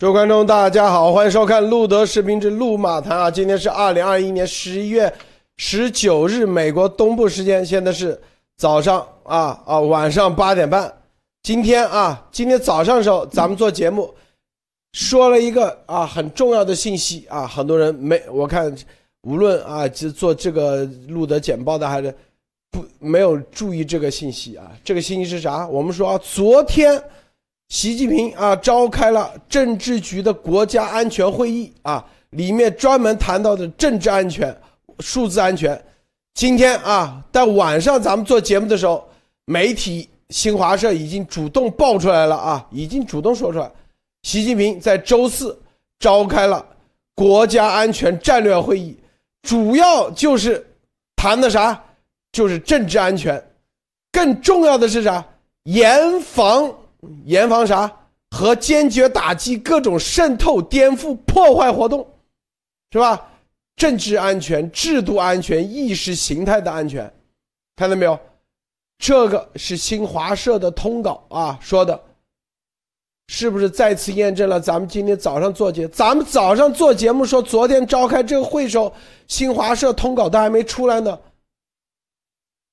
[0.00, 3.30] 各位观众，大家好，欢迎收看《路德视频之路马谈》啊！
[3.30, 5.12] 今天是二零二一年十一月
[5.58, 8.18] 十九日，美国东部时间，现在是
[8.56, 10.90] 早上啊啊晚上八点半。
[11.42, 14.10] 今天啊，今天早上的时候，咱们做节目
[14.94, 18.74] 说了一个啊很重要的信息啊，很多人没我看，
[19.24, 22.10] 无论啊就做这个路德简报的还是
[22.70, 24.72] 不没有注意这个信息啊。
[24.82, 25.68] 这个信息是啥？
[25.68, 26.98] 我们说啊，昨天。
[27.70, 34.54] 习近平啊，召开了政治局的国家安全会议啊，里面专门谈到的政治安全、
[34.98, 35.80] 数字安全。
[36.34, 39.08] 今天啊，在晚上咱们做节目的时候，
[39.44, 43.70] 媒体新华社已经主动爆出来了啊，已经主动说出来，
[44.24, 45.56] 习近平在周四
[46.00, 46.66] 召开了
[47.14, 48.98] 国家安全战略会议，
[49.42, 50.66] 主要就是
[51.14, 51.80] 谈的啥？
[52.32, 53.40] 就是政治安全，
[54.10, 55.24] 更重要的是啥？
[55.62, 56.68] 严防。
[57.24, 57.90] 严防啥？
[58.30, 62.06] 和坚决打击各种渗透、颠覆、破坏活动，
[62.92, 63.28] 是吧？
[63.74, 67.12] 政治安全、制度安全、意识形态的安全，
[67.74, 68.16] 看到没有？
[68.98, 72.00] 这个是新华社的通稿啊说的，
[73.26, 75.88] 是不是再次验证了咱们今天早上做节？
[75.88, 78.94] 咱们早上做节目说，昨天召开这个会时候，
[79.26, 81.18] 新华社通稿都还没出来呢。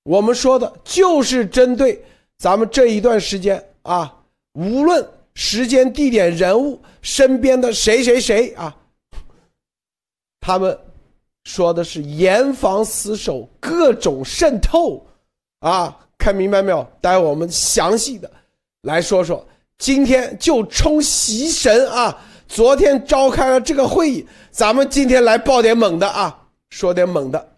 [0.04, 2.06] 我们说的就是针对
[2.38, 4.14] 咱们这一段时间啊。
[4.58, 8.76] 无论时间、地点、人物身边的谁谁谁啊，
[10.42, 10.76] 他们
[11.44, 15.06] 说的是严防死守，各种渗透
[15.60, 16.86] 啊，看明白没有？
[17.00, 18.30] 待会我们详细的
[18.82, 19.46] 来说说。
[19.78, 26.36] 今天就冲习神啊，昨天召开了这个会议，咱们今天来报点猛的啊，
[26.72, 27.52] 说点猛的，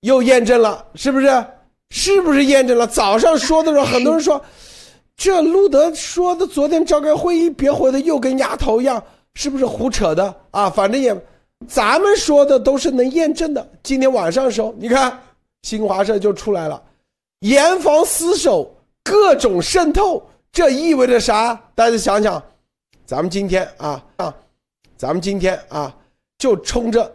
[0.00, 1.46] 又验证了，是不是？
[1.88, 2.86] 是不是验证了？
[2.86, 4.44] 早上说的时候，很多人说。
[5.22, 9.00] 这路德说的，昨天召开会议，别回的又跟丫头一样，
[9.34, 10.68] 是不是胡扯的啊？
[10.68, 11.16] 反正也，
[11.68, 13.64] 咱们说的都是能验证的。
[13.84, 15.16] 今天晚上的时候，你看
[15.62, 16.82] 新华社就出来了，
[17.38, 18.74] 严防死守，
[19.04, 21.54] 各种渗透，这意味着啥？
[21.76, 22.42] 大家想想，
[23.06, 24.34] 咱们今天啊啊，
[24.96, 25.96] 咱们今天啊，
[26.36, 27.14] 就冲着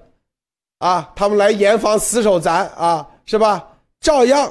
[0.77, 3.67] 啊，他们来严防死守咱啊，是吧？
[3.99, 4.49] 照样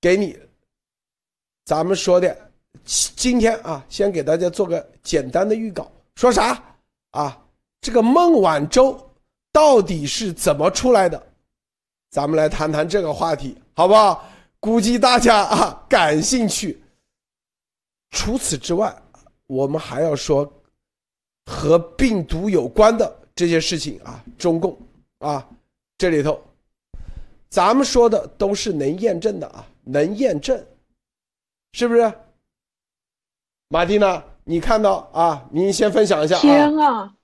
[0.00, 0.38] 给你，
[1.64, 2.51] 咱们说的。
[2.84, 6.60] 今天啊，先给大家做个简单的预告，说啥
[7.10, 7.38] 啊？
[7.80, 8.98] 这个孟晚舟
[9.52, 11.20] 到底是怎么出来的？
[12.10, 14.28] 咱们来谈谈这个话题，好不好？
[14.60, 16.82] 估计大家啊感兴趣。
[18.10, 18.94] 除此之外，
[19.46, 20.50] 我们还要说
[21.46, 24.78] 和病毒有关的这些事情啊，中共
[25.18, 25.48] 啊，
[25.98, 26.40] 这里头，
[27.48, 30.64] 咱们说的都是能验证的啊，能验证，
[31.72, 32.12] 是不是？
[33.72, 35.46] 马蒂娜，你看到啊？
[35.50, 36.36] 您先分享一下。
[36.36, 37.14] 天啊，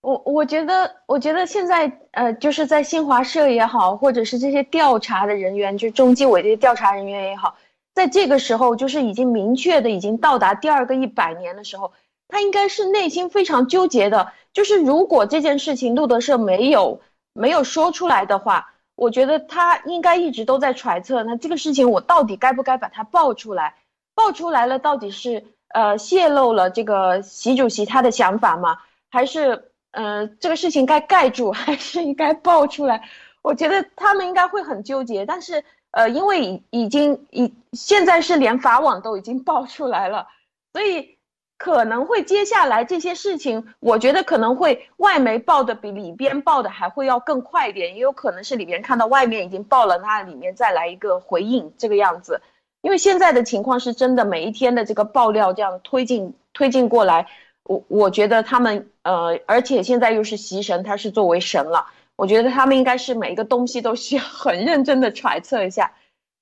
[0.00, 7.54] 我我觉得，我觉得现在呃，就是在新华社也好，或者是这些调查的人员，就中纪委这些调查人员也好，
[7.94, 11.92] 在这个时候，就是已经明确的，已经到达第二个一百年的时候，
[12.26, 14.32] 他应该是内心非常纠结的。
[14.52, 17.00] 就是如果这件事情路德社没有
[17.32, 23.76] 没有说出来的话，我觉得他应该一直都在揣测，那这个事情我到底该不该把它爆出来？
[24.16, 25.44] 爆出来了，到底是？
[25.68, 28.78] 呃，泄露了这个习主席他的想法吗？
[29.10, 33.02] 还是呃，这个事情该盖住，还是应该爆出来？
[33.42, 35.24] 我觉得他们应该会很纠结。
[35.24, 40.26] 但是呃，因为已已经已现在是连法网都已经爆出来了，
[40.72, 41.16] 所以
[41.56, 52.40] 可能会接下来这些事情，我觉得可能会外媒报的比里边报的还会要更快一点，也有可能是里边看到外面已经报了，那里面再来一个回应这个样子。
[52.80, 57.26] 因为现在的情况是真的，每一天的这个爆料这样推进推进过来，
[57.64, 65.92] 我我觉得他们呃，而且现在又是习神，他是作为神了，我觉得他们应该是每一个东西都需要很认真的揣测一下。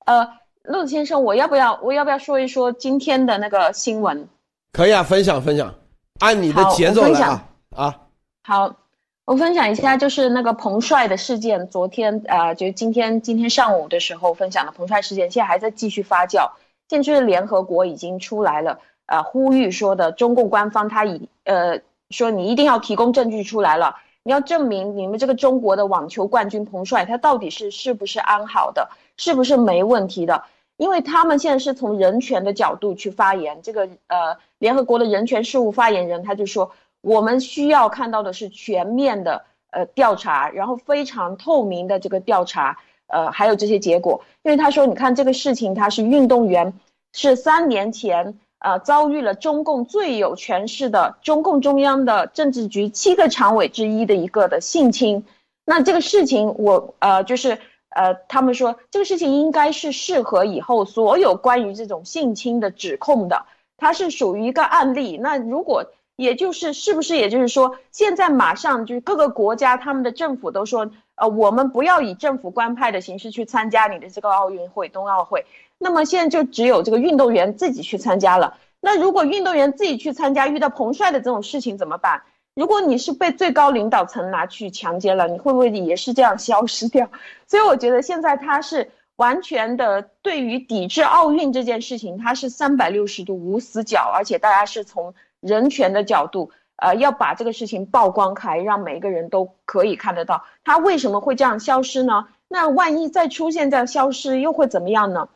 [0.04, 0.28] 呃，
[0.62, 4.28] 陆先生，我要不要我要不要说一说今天的那个新闻？
[4.72, 5.74] 可以啊，分享分享，
[6.20, 8.00] 按你的节奏来啊啊。
[8.44, 8.85] 好。
[9.26, 11.66] 我分享一下，就是那个彭帅的事件。
[11.66, 16.52] 昨天啊，就今天今天上午的时候分享的彭帅事件，现在还在继续发酵。
[16.88, 21.80] 现在就是联合国已经出来了，呃，呼吁说的中共官方他已呃
[22.10, 30.44] 说你一定要提供证据出来了，你要证明你们这个中国的网球冠军彭帅他到底是是不是安好的，是不是没问题的？
[30.76, 33.60] 因为他们现在是从人权的角度去发言。
[33.60, 36.70] 这个呃，联合国的人权事务发言人他就说。
[37.06, 44.24] 我们需要看到的是全面的呃调查，然后非常透明的这个调查，呃，还有这些结果。
[44.42, 46.72] 因为他说，你看这个事情，他是运动员，
[47.12, 55.24] 是三年前呃遭遇了中共最有权势的中共中央的政治局七个常委之一的一个的性侵。
[55.64, 57.58] 那这个事情我呃就是
[57.90, 65.16] 呃他们说这个事情应该是适合以后所有关于这种性侵的指控的，它是属于一个案例。
[65.18, 65.84] 那如果
[66.16, 70.90] 也就是是不是也就是说现在马上就是各个国家他们的政府都说。
[71.18, 75.46] 呃，我们不要以政府官派的形式去参加你的这个奥运会、冬奥会。
[75.78, 78.58] 那么现在就只有这个运动员自己去参加了。
[78.82, 82.24] 那如果运动员自己去参加，遇到彭帅的这种事情怎么办？
[82.54, 87.08] 如果你是被最高领导层拿去强奸了，你会不会也是这样消失掉？
[87.46, 96.50] 所以我觉得现在他是完全的对于抵制奥运这件事情，他是三百六十度无死角，而且大家是从人权的角度。
[96.78, 102.28] 呃，要把这个事情曝光开，让每一个人都可以看得到，他为什么会这样消失呢？
[102.48, 105.30] 那万一再出现在消失，又会怎么样呢？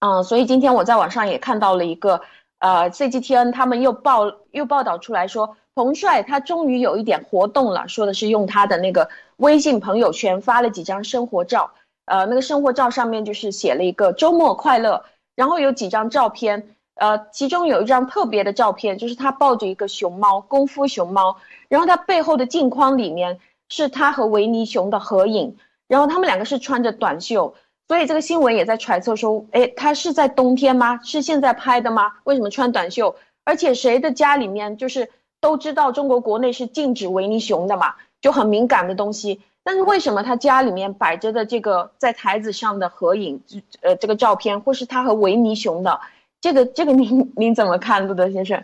[0.00, 2.20] 嗯，所以今天我在网上也看到了一个，
[2.58, 9.08] 呃，CGTN 他们又报又报道出来说，彭帅他终于有一点活动了，说的是用他的那个
[9.38, 11.70] 微信朋友圈发了几张生活照，
[12.04, 16.76] 呃，那个生活照上面就是写了一个周末快乐，然后有几张照片。
[16.94, 21.36] 呃，其中有一张特别的照片，就是他抱着一个熊猫，功夫熊猫，
[21.68, 25.56] 然后他背后的镜框里面是他和维尼熊的合影，
[25.88, 27.54] 然后他们两个是穿着短袖，
[27.88, 31.00] 所以这个新闻也在揣测说，哎，他是在冬天吗？
[31.02, 32.12] 是现在拍的吗？
[32.24, 33.16] 为什么穿短袖？
[33.44, 35.10] 而且谁的家里面就是
[35.40, 43.42] 都知道中国国内是禁止维尼熊的嘛，就很敏感的东西，但是为什么他家里面摆着的这个在台子上的合影，
[43.80, 46.00] 呃，这个照片或是他和维尼熊的？
[46.42, 48.60] 这个这个您您怎么看，路德先生？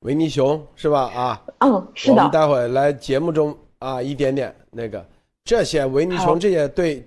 [0.00, 1.10] 维尼熊是吧？
[1.14, 2.16] 啊，嗯，是的。
[2.16, 5.02] 我们待会儿来节目中啊，一点点那个
[5.42, 7.02] 这些维尼熊这些对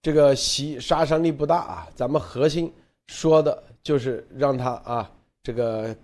[0.00, 1.86] 这个袭杀伤力不大啊。
[1.94, 2.72] 咱们核心
[3.08, 5.10] 说的就是让他啊，
[5.42, 5.94] 这个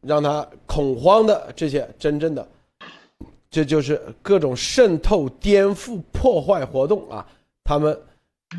[0.00, 2.48] 让他恐慌的这些真正的，
[3.50, 7.26] 这就是各种渗透、颠覆、破坏活动啊，
[7.64, 7.94] 他们。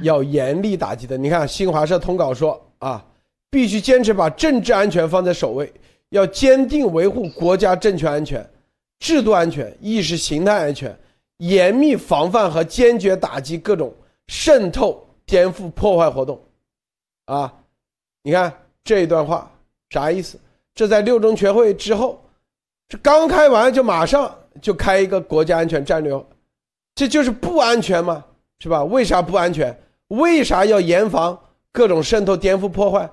[0.01, 1.17] 要严厉打击的。
[1.17, 3.05] 你看，新华社通稿说啊，
[3.49, 5.71] 必须坚持把政治安全放在首位，
[6.09, 8.47] 要坚定维护国家政权安全、
[8.99, 10.97] 制度安全、意识形态安全，
[11.37, 13.93] 严密防范和坚决打击各种
[14.27, 16.41] 渗透、颠覆、破坏活动。
[17.25, 17.53] 啊，
[18.23, 18.51] 你看
[18.83, 19.51] 这一段话
[19.89, 20.39] 啥意思？
[20.73, 22.21] 这在六中全会之后，
[22.87, 26.25] 这刚开完就马上就开一个国家安全战略，
[26.93, 28.23] 这就是不安全吗？
[28.59, 28.83] 是吧？
[28.83, 29.77] 为啥不安全？
[30.07, 31.37] 为啥要严防
[31.71, 33.09] 各种渗透、颠覆、破坏？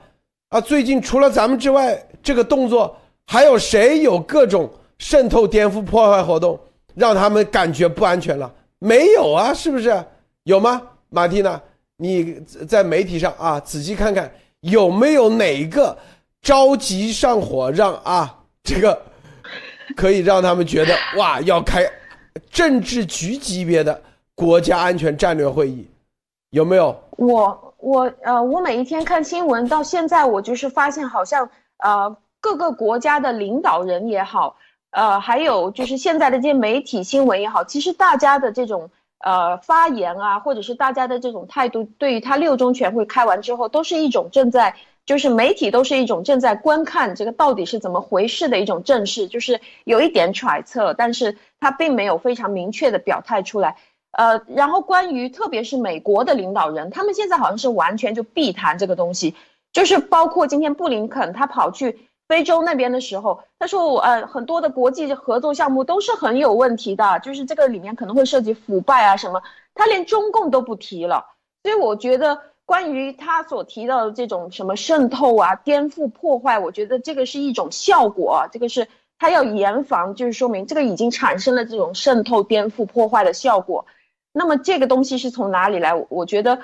[0.49, 2.96] 啊，最近除了咱们之外，这个动作
[3.26, 6.58] 还有谁有各种渗透、颠覆、破坏活动，
[6.94, 8.52] 让他们感觉不安全了？
[8.79, 10.05] 没有啊，是不是？
[10.44, 10.81] 有吗？
[11.11, 11.61] 马蒂娜，
[11.97, 12.35] 你
[12.69, 15.97] 在媒体上啊，仔细看看有没有哪个
[16.40, 19.02] 着急上火，让啊这个
[19.97, 21.85] 可以让他们觉得哇，要开
[22.50, 24.00] 政治局级别的。
[24.36, 25.88] 国家安全战略会议
[26.50, 26.96] 有没有？
[27.16, 31.48] 我我呃，我每一天看新闻，到现在我就是发现，好像
[31.78, 34.56] 呃各个国家的领导人也好，
[34.90, 44.75] 呃还有就是现在的这些媒体新闻也好，其实大家的这种呃发言啊，或者是大家的这种态度，对于他六中全会开完之后，都是一种正在
[45.06, 53.76] 就是媒体都是一种正在观看这个到底是怎么回事的一种正视，就是有一点揣测，但是他并没有非常明确的表态出来。
[54.16, 59.35] 呃，然后关于特别是美国的领导人，他们现在好像是完全就避谈这个东西，
[59.73, 69.42] 就是包括今天布林肯他跑去非洲那边的时候，他说我呃很多的国际合作项目都是很有问题的，就是这个里面可能会涉及腐败啊什么，
[69.75, 71.26] 他连中共都不提了，
[71.62, 83.87] 所以我觉得关于他所提到的这种什么渗透啊、颠覆、破坏，我觉得这个是一种效果，这个是他要严防，就是说明这个已经产生了这种渗透、颠覆、破坏的效果。
[84.37, 85.95] 那么这个东西是从哪里来？
[86.09, 86.61] 我觉得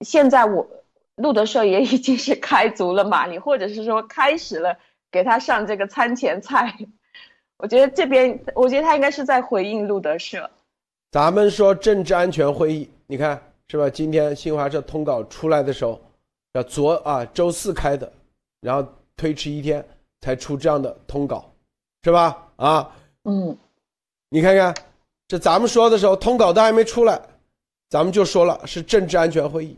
[0.00, 0.68] 现在我
[1.14, 4.76] 路德社也已经是开足了马力，或者是说开始了
[5.12, 6.76] 给他上这个餐前菜。
[7.56, 10.50] 我觉得这边，我觉得他应该是在回应路德社。
[11.12, 13.88] 咱们说政治安全会议，你看是吧？
[13.88, 16.00] 今天新华社通稿出来的时候，
[16.54, 18.12] 要昨啊周四开的，
[18.60, 18.84] 然后
[19.16, 19.86] 推迟一天
[20.20, 21.48] 才出这样的通稿，
[22.02, 22.48] 是吧？
[22.56, 22.92] 啊，
[23.22, 23.56] 嗯，
[24.30, 24.74] 你看看。
[25.26, 27.20] 这咱们说的时候，通稿都还没出来，
[27.88, 29.76] 咱们就说了是政治安全会议。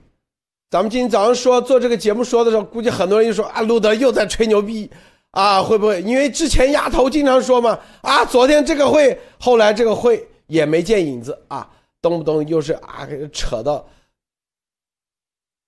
[0.71, 4.91] 咱们今天早上说做这个节目说的时候，估计很多人就说啊，路德又在吹牛逼
[5.31, 6.03] 啊，会不会？
[6.03, 11.71] 因为之前丫头经常说嘛，啊，昨天这个会，后来这个会也没见影子啊，
[12.03, 13.87] 动不动又是啊，扯到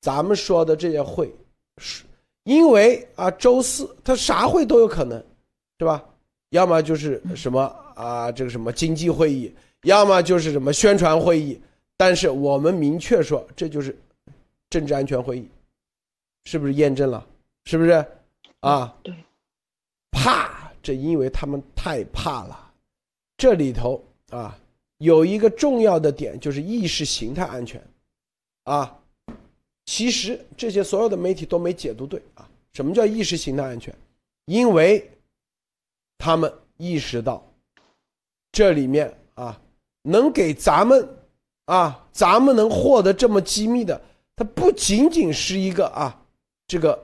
[0.00, 1.32] 咱们说的这些会，
[1.76, 2.02] 是
[2.42, 5.24] 因为啊，周四他啥会都有可能，
[5.78, 6.04] 是吧？
[6.50, 7.60] 要么就是什么
[7.94, 9.54] 啊，这个什么经济会议，
[9.88, 11.60] 要么就是什么宣传会议。
[11.96, 13.96] 但是我们明确说，这就是
[14.70, 15.48] 政治安全会议，
[16.44, 17.26] 是不是验证了？
[17.64, 18.06] 是不是？
[18.60, 19.14] 啊，对，
[20.10, 22.72] 怕，这因为他们太怕了。
[23.36, 24.56] 这里头啊，
[24.98, 27.82] 有一个重要的点，就是意识形态安全，
[28.64, 28.96] 啊，
[29.86, 32.48] 其实这些所有的媒体都没解读对啊。
[32.72, 33.92] 什么叫意识形态安全？
[34.44, 35.10] 因为
[36.16, 37.44] 他们意识到，
[38.52, 39.27] 这里面啊，
[40.08, 41.08] 能给咱们。
[41.68, 44.00] 啊，咱们能获得这么机密的，
[44.34, 46.18] 它不仅仅是一个啊，
[46.66, 46.98] 这个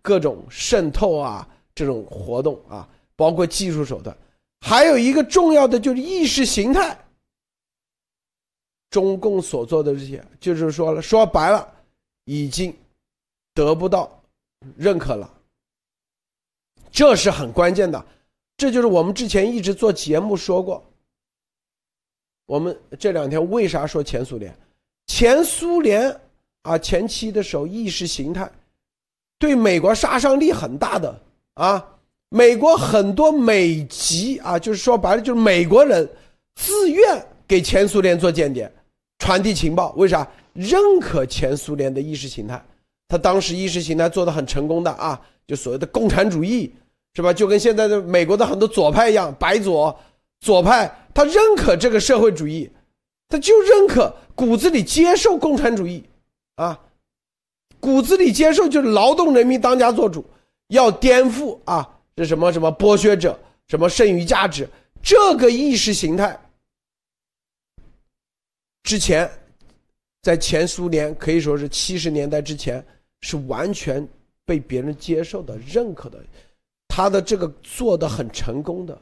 [0.00, 4.16] 各种渗透啊，这种活动啊，包括技术手段，
[4.60, 6.96] 还有一个重要的就是意识形态。
[8.88, 11.68] 中共所做的这些，就是说了，说白了，
[12.26, 12.72] 已经
[13.52, 14.22] 得不到
[14.76, 15.28] 认可了，
[16.92, 18.06] 这是很关键的。
[18.56, 20.80] 这就是我们之前一直做节目说过。
[22.46, 24.54] 我们这两天为啥说前苏联？
[25.06, 26.14] 前苏联
[26.62, 28.50] 啊，前期的时候意识形态
[29.38, 31.20] 对美国杀伤力很大的
[31.54, 31.84] 啊。
[32.30, 36.08] 美国很多美籍啊，就是说白了就是美国人
[36.56, 38.70] 自愿给前苏联做间谍，
[39.18, 39.92] 传递情报。
[39.92, 40.26] 为啥？
[40.52, 42.60] 认可前苏联的意识形态，
[43.08, 46.72] 他当时意识形态做的很成功的啊，就所谓的共产主义，
[47.14, 47.32] 是吧？
[47.32, 49.96] 就跟现在的美国的很多左派一样，白左
[50.44, 51.00] 左派。
[51.14, 52.68] 他认可这个社会主义，
[53.28, 56.02] 他就认可骨子里接受共产主义，
[56.56, 56.78] 啊，
[57.78, 60.24] 骨子里接受就是劳动人民当家做主，
[60.68, 64.68] 要颠覆啊，这什么什么剥削者，什么剩余价值，
[65.00, 66.36] 这个意识形态，
[68.82, 69.30] 之前，
[70.22, 72.84] 在前苏联可以说是七十年代之前
[73.20, 74.04] 是完全
[74.44, 76.18] 被别人接受的、认可的，
[76.88, 79.00] 他的这个做的很成功的，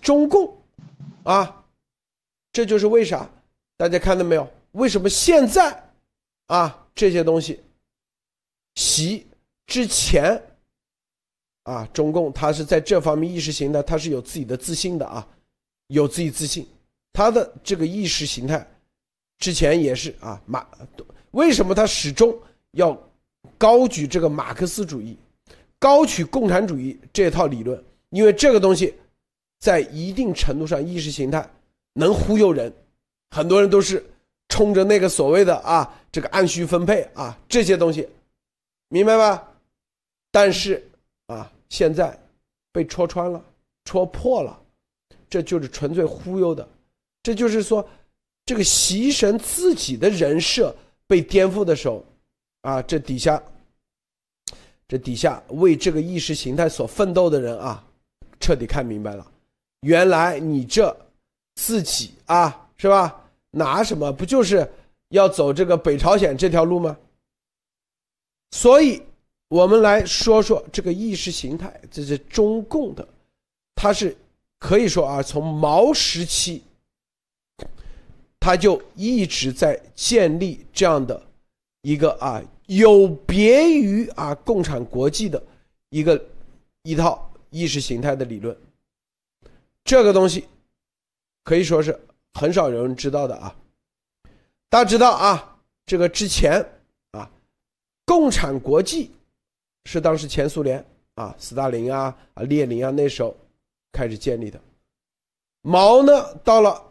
[0.00, 0.56] 中共。
[1.24, 1.64] 啊，
[2.52, 3.28] 这就是为啥？
[3.76, 4.48] 大家看到没有？
[4.72, 5.90] 为什么现在
[6.46, 7.60] 啊这些东西，
[8.76, 9.26] 习
[9.66, 10.42] 之前
[11.64, 15.28] 啊，中共他是在这方面意识形态，他是有自己的自信的啊，
[15.88, 16.66] 有自己自信。
[17.12, 18.66] 他的这个意识形态
[19.38, 20.66] 之前也是啊马，
[21.32, 22.34] 为什么他始终
[22.70, 22.98] 要
[23.58, 25.18] 高举这个马克思主义，
[25.78, 27.84] 高举共产主义这套理论？
[28.08, 28.94] 因为这个东西。
[29.58, 31.48] 在一定程度上，意识形态
[31.94, 32.72] 能忽悠人，
[33.30, 34.04] 很多人都是
[34.48, 38.08] 冲着那个所谓的啊这个按需分配啊这些东西，
[38.88, 39.48] 明白吧？
[40.30, 40.86] 但是
[41.26, 42.16] 啊，现在
[42.72, 43.42] 被戳穿了，
[43.84, 44.58] 戳破了，
[45.28, 46.66] 这就是纯粹忽悠的，
[47.22, 47.86] 这就是说，
[48.46, 50.74] 这个习神自己的人设
[51.06, 52.04] 被颠覆的时候，
[52.62, 53.42] 啊，这底下，
[54.86, 57.84] 这底下为这个意识形态所奋斗的人啊，
[58.38, 59.26] 彻底看明白了。
[59.80, 60.96] 原来你这
[61.54, 63.24] 自己啊，是吧？
[63.50, 64.12] 拿什么？
[64.12, 64.68] 不就是
[65.08, 66.96] 要走这个北朝鲜这条路吗？
[68.50, 69.02] 所以，
[69.48, 73.06] 我们来说说这个意识形态，这是中共的，
[73.74, 74.16] 它是
[74.58, 76.62] 可以说啊，从毛时期，
[78.40, 81.22] 他就一直在建立这样的
[81.82, 85.42] 一个啊，有别于啊共产国际的
[85.90, 86.22] 一个
[86.82, 88.56] 一套意识形态的理论。
[89.88, 90.46] 这个东西
[91.44, 91.98] 可以说是
[92.34, 93.56] 很少有人知道的啊！
[94.68, 96.62] 大家知道啊，这个之前
[97.12, 97.30] 啊，
[98.04, 99.10] 共产国际
[99.86, 103.34] 是当时前苏联啊，斯大林啊、啊列宁啊那时候
[103.90, 104.60] 开始建立的。
[105.62, 106.84] 毛呢，到了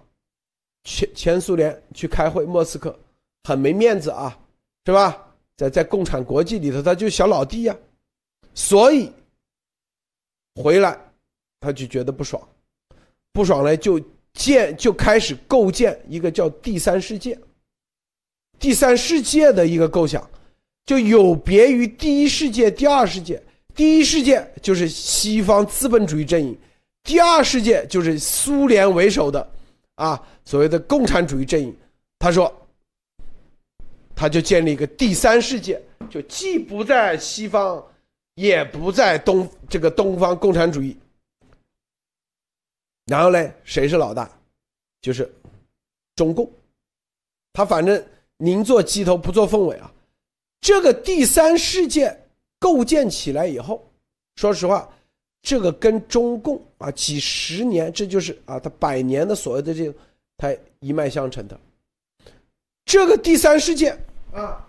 [0.83, 2.97] 前前苏联去开会，莫斯科
[3.43, 4.35] 很没面子啊，
[4.87, 5.23] 是吧？
[5.55, 7.77] 在在共产国际里头，他就小老弟呀，
[8.55, 9.13] 所以
[10.55, 10.99] 回来
[11.59, 12.41] 他就觉得不爽。
[13.37, 14.01] 不爽呢，就
[14.33, 17.37] 建就开始构建一个叫第三世界。
[18.57, 20.27] 第三世界的一个构想，
[20.87, 23.39] 就有别于第一世界、第二世界。
[23.75, 26.57] 第一世界就是西方资本主义阵营，
[27.03, 29.47] 第二世界就是苏联为首的
[29.93, 31.71] 啊所谓的共产主义阵营。
[32.17, 32.51] 他说，
[34.15, 35.79] 他就建立一个第三世界，
[36.09, 37.85] 就既不在西方，
[38.33, 40.97] 也不在东这个东方共产主义。
[43.07, 44.29] 然后呢，谁是老大？
[45.01, 45.29] 就是
[46.15, 46.49] 中共。
[47.53, 48.05] 他反正
[48.37, 49.91] 宁做鸡头不做凤尾啊。
[50.61, 52.15] 这个第三世界
[52.59, 53.83] 构建起来以后，
[54.35, 54.87] 说实话，
[55.41, 59.93] 这个跟中共啊几十年，这就是啊他百年的所谓的这个，
[60.37, 61.59] 他一脉相承的。
[62.85, 63.97] 这个第三世界
[64.33, 64.67] 啊，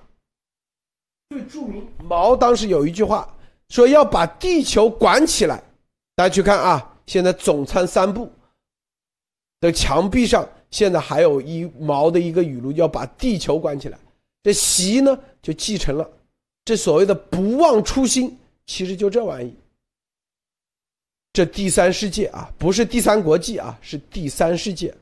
[1.31, 3.35] 最著名，毛当时有一句话
[3.69, 5.63] 说要把地球管起来。
[6.15, 8.31] 大家去看啊，现在总参三部
[9.61, 13.99] 的墙壁上，现在还有一毛的一个语录，要把地球关起来。
[14.43, 16.09] 这习呢就继承了
[16.67, 19.55] 这所谓的不忘初心，其实就这玩意。
[21.33, 24.95] 这第三世界啊，不是第三国际啊，是第三世界。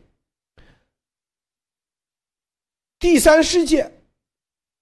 [3.01, 3.91] 第三世界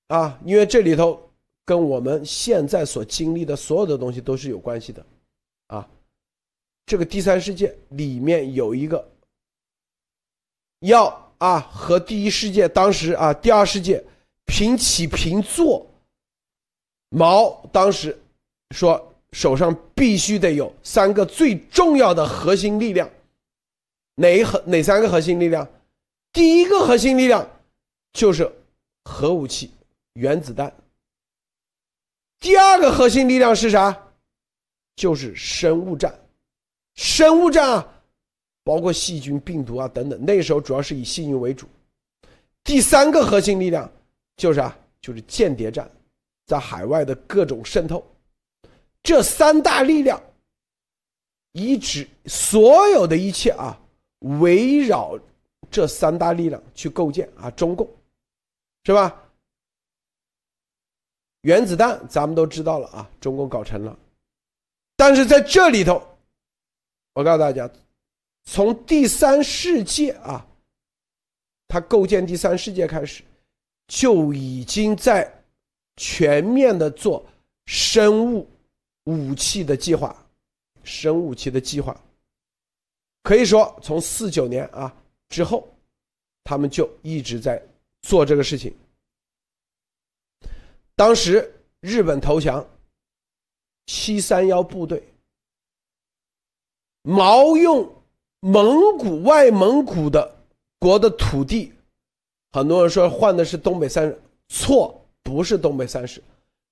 [0.09, 1.31] 啊，因为这里头
[1.65, 5.05] 跟我们现在所经历的所有的东西都是有关系的
[5.69, 5.89] 啊。
[6.87, 9.11] 这个第三世界里面有一个
[10.81, 14.03] 要啊和第一世界当时啊第二世界
[14.45, 15.87] 平起平坐。
[17.09, 18.19] 毛当时
[18.75, 23.09] 说手上必须得有三个最重要的核心力量，
[24.17, 25.69] 哪核哪三个核心力量？
[26.33, 27.49] 第一个核心力量。
[28.15, 28.49] 就是
[29.03, 29.73] 核武器、
[30.13, 30.73] 原子弹。
[32.39, 34.09] 第二个核心力量是啥？
[34.95, 36.17] 就是生物战。
[36.95, 38.03] 生物战啊，
[38.63, 40.25] 包括细菌、病毒啊等等。
[40.25, 41.67] 那时候主要是以细菌为主。
[42.63, 43.91] 第三个核心力量
[44.37, 45.91] 就是啊，就是间谍战，
[46.47, 48.05] 在海外的各种渗透。
[49.03, 50.23] 这三大力量，
[51.53, 53.79] 一直所有的一切啊，
[54.41, 55.19] 围绕
[55.71, 57.89] 这三大力量去构建啊，中共。
[58.85, 59.21] 是吧？
[61.41, 63.99] 原子弹咱们都知道了啊，中共搞成了。
[64.97, 66.03] 但是在这里头，
[67.15, 67.71] 我告诉大家，
[68.45, 70.47] 从第三世界啊，
[71.67, 73.25] 他构建第三世界开始，
[73.89, 75.33] 就已经在
[75.97, 77.25] 全面的做
[77.65, 78.47] 生物
[79.05, 80.15] 武器的计划，
[80.83, 81.99] 生物武器的计划。
[83.23, 84.95] 可以说，从四九年啊
[85.31, 85.67] 之后，
[86.43, 87.61] 他们就一直在。
[88.07, 88.71] 做这个事情，
[90.95, 92.63] 当时日本投降，
[93.87, 95.03] 七三幺部队，
[97.07, 97.87] 毛用
[98.41, 100.35] 蒙古外蒙古的
[100.79, 101.71] 国的土地，
[102.51, 104.13] 很多人说换的是东北三，
[104.49, 106.23] 错，不是东北三省，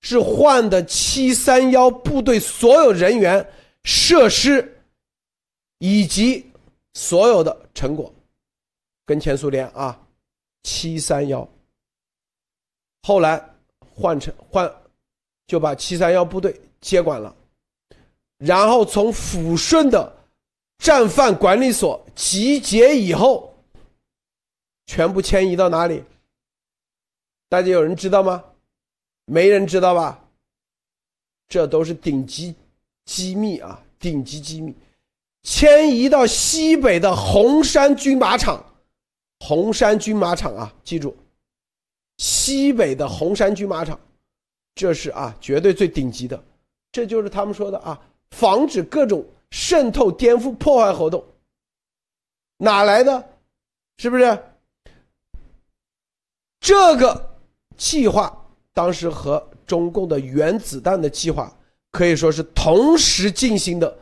[0.01, 3.47] 是换的七三幺部队所有人员、
[3.85, 4.83] 设施
[5.79, 6.45] 以及
[6.95, 8.11] 所有的成果，
[9.05, 9.99] 跟前苏联啊。
[10.65, 11.47] 七三幺，
[13.03, 13.45] 后来
[13.81, 14.73] 换成换，
[15.49, 17.35] 就把七三幺部队接管了，
[18.39, 20.11] 然后从抚顺的
[20.83, 23.55] 战犯管理所集结以后，
[24.87, 26.03] 全部迁移到哪里？
[27.49, 28.43] 大家有人知道吗？
[29.27, 30.19] 没人知道吧？
[31.49, 32.53] 这都是顶级
[33.05, 34.75] 机密啊，顶级机密，
[35.45, 38.65] 迁移到西北的红山军马场。
[39.39, 41.17] 红山军马场啊，记住，
[42.19, 43.97] 西北的红山军马场，
[44.75, 46.43] 这是啊绝对最顶级的，
[46.91, 48.01] 这就是他们说的啊，
[48.33, 51.25] 防止各种渗透、颠覆、破坏活动。
[52.57, 53.25] 哪来的？
[53.99, 54.43] 是不是？
[56.59, 57.37] 这个
[57.77, 61.57] 计划当时和中共的原子弹的计划
[61.93, 63.97] 可以说是同时进行的，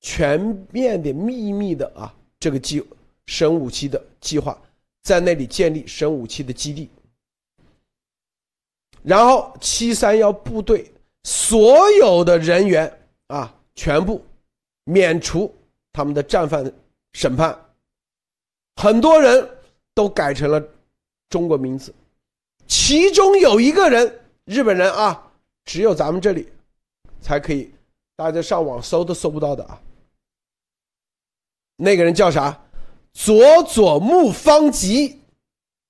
[0.00, 0.38] 全
[0.70, 2.86] 面的、秘密的啊，这个计。
[3.26, 4.58] 生武器的计划，
[5.02, 6.88] 在那里建立生武器的基地，
[9.02, 10.90] 然后七三幺部队
[11.24, 12.90] 所有的人员
[13.26, 14.24] 啊，全部
[14.88, 15.54] 免除
[15.92, 16.64] 他们的战犯
[17.12, 17.54] 审判，
[18.76, 19.46] 很多人
[19.92, 20.62] 都改成了
[21.28, 21.94] 中国名字，
[22.66, 25.30] 其中有一个人，日本人啊，
[25.66, 26.50] 只有咱们这里
[27.20, 27.70] 才可以，
[28.16, 29.78] 大家上网搜都搜不到的啊，
[31.76, 32.58] 那个人叫啥？
[33.12, 35.20] 佐佐木方吉，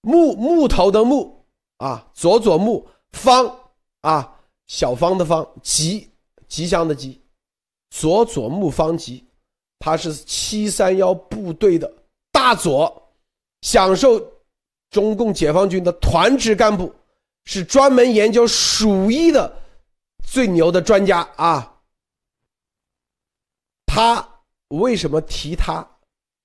[0.00, 1.44] 木木头的木
[1.76, 6.10] 啊，佐佐木方啊，小方的方吉，
[6.48, 7.20] 吉祥的吉，
[7.90, 9.24] 佐佐木方吉，
[9.78, 11.92] 他是七三幺部队的
[12.30, 13.10] 大佐，
[13.62, 14.18] 享受
[14.90, 16.94] 中共解放军的团职干部，
[17.44, 19.52] 是专门研究鼠疫的
[20.26, 21.80] 最牛的专家啊。
[23.86, 24.26] 他
[24.68, 25.86] 为什么提他？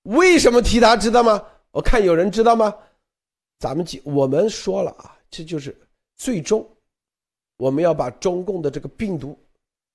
[0.04, 1.44] 为什么提他知道吗？
[1.72, 2.74] 我看有人知道吗？
[3.60, 5.76] 咱们几我们说了啊，这就是
[6.18, 6.68] 最终
[7.58, 9.38] 我们要把中共的这个病毒，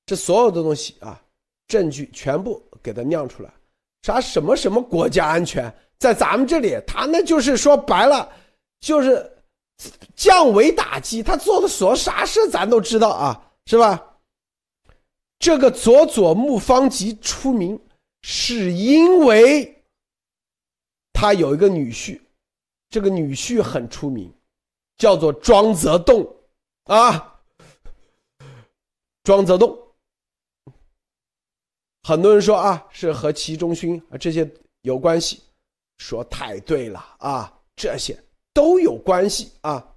[0.07, 1.23] 这所有的东西啊，
[1.69, 3.53] 证据全部给他亮出来。
[4.03, 8.29] 啥什么什么国家安全，在咱们这里，他那就是说白了，
[8.81, 9.31] 就是
[10.17, 11.23] 降维打击。
[11.23, 14.17] 他做的所啥事咱都知道啊，是吧？
[15.39, 17.81] 这个佐佐木方吉出名，
[18.23, 19.77] 是因为。
[21.13, 22.21] 他有一个女婿，
[22.89, 24.33] 这个女婿很出名，
[24.97, 26.25] 叫做庄则栋，
[26.85, 27.41] 啊，
[29.25, 29.77] 庄则栋。
[32.03, 34.51] 很多人说啊，是和习仲勋啊这些
[34.83, 35.43] 有关系，
[35.99, 38.19] 说太对了啊，这些
[38.53, 39.95] 都有关系啊。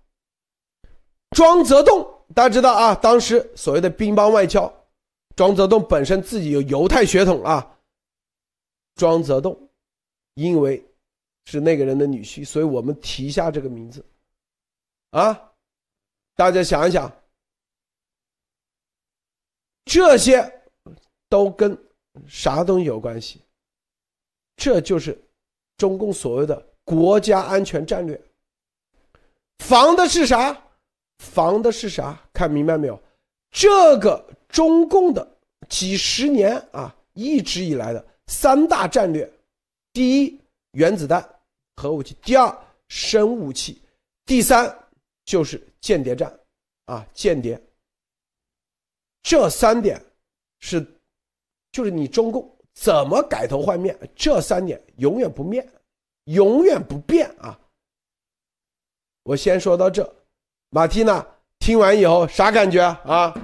[1.32, 4.72] 庄则栋，大家知道啊，当时所谓的兵帮外交，
[5.36, 7.78] 庄则栋本身自己有犹太血统啊。
[8.96, 9.58] 庄则栋，
[10.34, 10.84] 因为
[11.46, 14.06] 是那个人的女婿，所以我们提一下这个名字
[15.12, 15.52] 啊。
[16.36, 17.10] 大家想一想，
[19.86, 20.62] 这些
[21.30, 21.78] 都跟
[22.28, 23.42] 啥东西有关系？
[24.58, 25.20] 这就是
[25.78, 28.20] 中共所谓的国家安全战略，
[29.60, 30.62] 防的是啥？
[31.20, 32.20] 防的是啥？
[32.34, 33.02] 看明白没有？
[33.50, 39.32] 这个中共的几十年啊，一直以来的三大战略：
[39.94, 40.40] 第一，
[40.72, 41.28] 原子弹、
[41.76, 42.56] 核武器；第二，
[42.88, 43.76] 生物武器；
[44.26, 44.78] 第三，
[45.26, 46.40] 就是间谍战，
[46.86, 47.60] 啊，间谍。
[49.24, 50.04] 这三点
[50.60, 50.86] 是，
[51.72, 55.68] 就是你中共怎么改头换面，这三点永远不变，
[56.26, 57.60] 永远不变啊！
[59.24, 60.16] 我先说到这。
[60.70, 61.26] 马蒂娜
[61.60, 63.36] 听完以后啥感觉啊？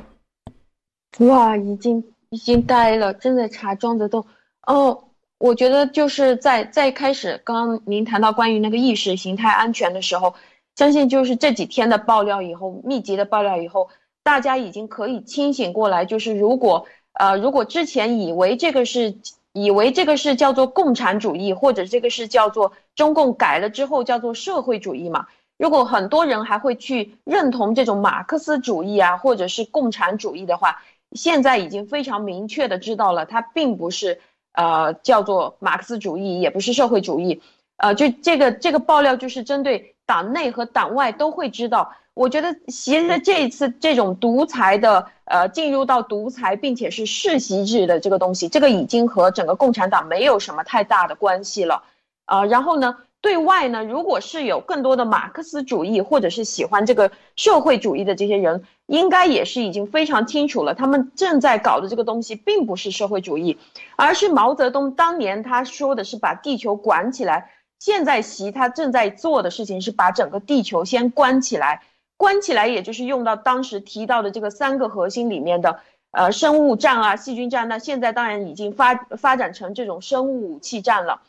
[1.20, 4.26] 哇，已经已经呆了，正在查庄则栋。
[4.66, 5.10] 哦，
[5.40, 10.36] 我觉得就是在在开始，刚刚您谈到关于那个意识形态安全的时候，
[10.76, 13.90] 相信就是这几天的爆料以后，密集的爆料以后，
[14.24, 16.06] 大家已经可以清醒过来。
[16.06, 16.88] 就是如果
[17.19, 19.15] 呃，如果之前以为这个是
[19.51, 25.25] 以为这个是叫做共产主义，或者这个是叫做中共改了之后叫做社会主义嘛？
[25.58, 34.21] 如果很多人还会去认同这种马克思主义啊，或者是共产主义的话，现在已经非常明确的知道了，它并不是
[34.53, 37.41] 呃叫做马克思主义，也不是社会主义，
[37.77, 41.93] 呃，就这个这个爆料就是针对党内和党外都会知道。
[42.17, 51.84] 我觉得习的这一次这种独裁的呃进入到独裁并且是世袭制的这个东西，这个已经和整个共产党没有什么太大的关系了，
[52.25, 52.97] 啊，然后呢？
[53.19, 63.58] 对外呢，如果是有更多的马克思主义或者是喜欢这个社会主义的这些人，应该也是已经非常清楚了，他们正在搞的这个东西并不是社会主义，
[63.95, 67.51] 而是毛泽东当年他说的是把地球管起来。
[67.80, 71.82] 现在习他正在做的事情是把整个地球先关起来，
[72.17, 75.80] 关起来也就是用到当时提到的这个三个核心里面的，
[76.12, 77.67] 呃，生物战啊，细菌战。
[77.67, 81.21] 那现在当然已经发发展成这种生物武器战了。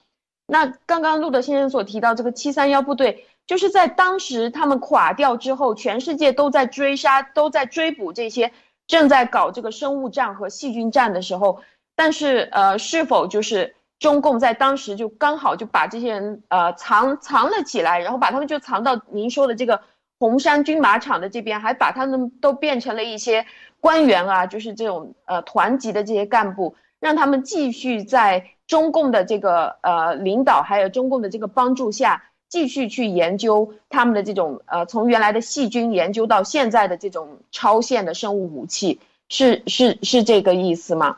[0.47, 8.51] 那刚刚路德先生所提到这个七三幺部队，就是在当时他们垮掉之后，全世界都在追杀、都在追捕这些
[8.87, 11.61] 正在搞这个生物战和细菌战的时候，
[11.95, 19.83] 但是呃，是否就是中共在当时就刚好就把这些人呃藏藏了起来，然后把他们就藏到您说的这个
[20.19, 23.47] 红山军马场的这边，还把他们都变成了一些
[23.81, 28.51] 官员啊，就是这种呃团级的这些干部，让他们继续在。
[28.69, 39.01] 中共的这个呃领导，还有中共的这个帮助下，继续去研究他们的这种呃，从原来的细菌研究到现在的这种超限的生物武器，
[39.31, 41.17] 是是是这个意思吗？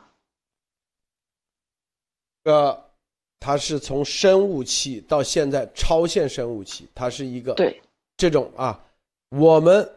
[2.45, 2.85] 呃，
[3.37, 7.81] 它是从生物器到现在超限生物器，它是一个对
[8.15, 8.79] 这种啊，
[9.31, 9.91] 我们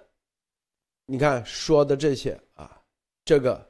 [1.06, 2.82] 你看说的这些啊，
[3.24, 3.68] 这个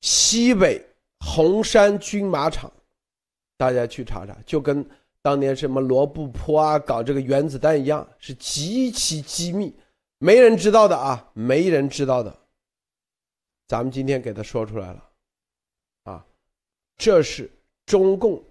[0.00, 0.86] 西北。
[1.22, 2.72] 红山军马场，
[3.58, 4.82] 大家去查查，就跟
[5.20, 9.70] 当年什么罗布泊啊搞这个原子弹一样，是极其机密，
[10.16, 12.34] 没人知道的啊，没人知道的。
[13.68, 15.10] 咱们今天给他说出来了，
[16.04, 16.26] 啊，
[16.96, 17.50] 这是
[17.84, 18.42] 中共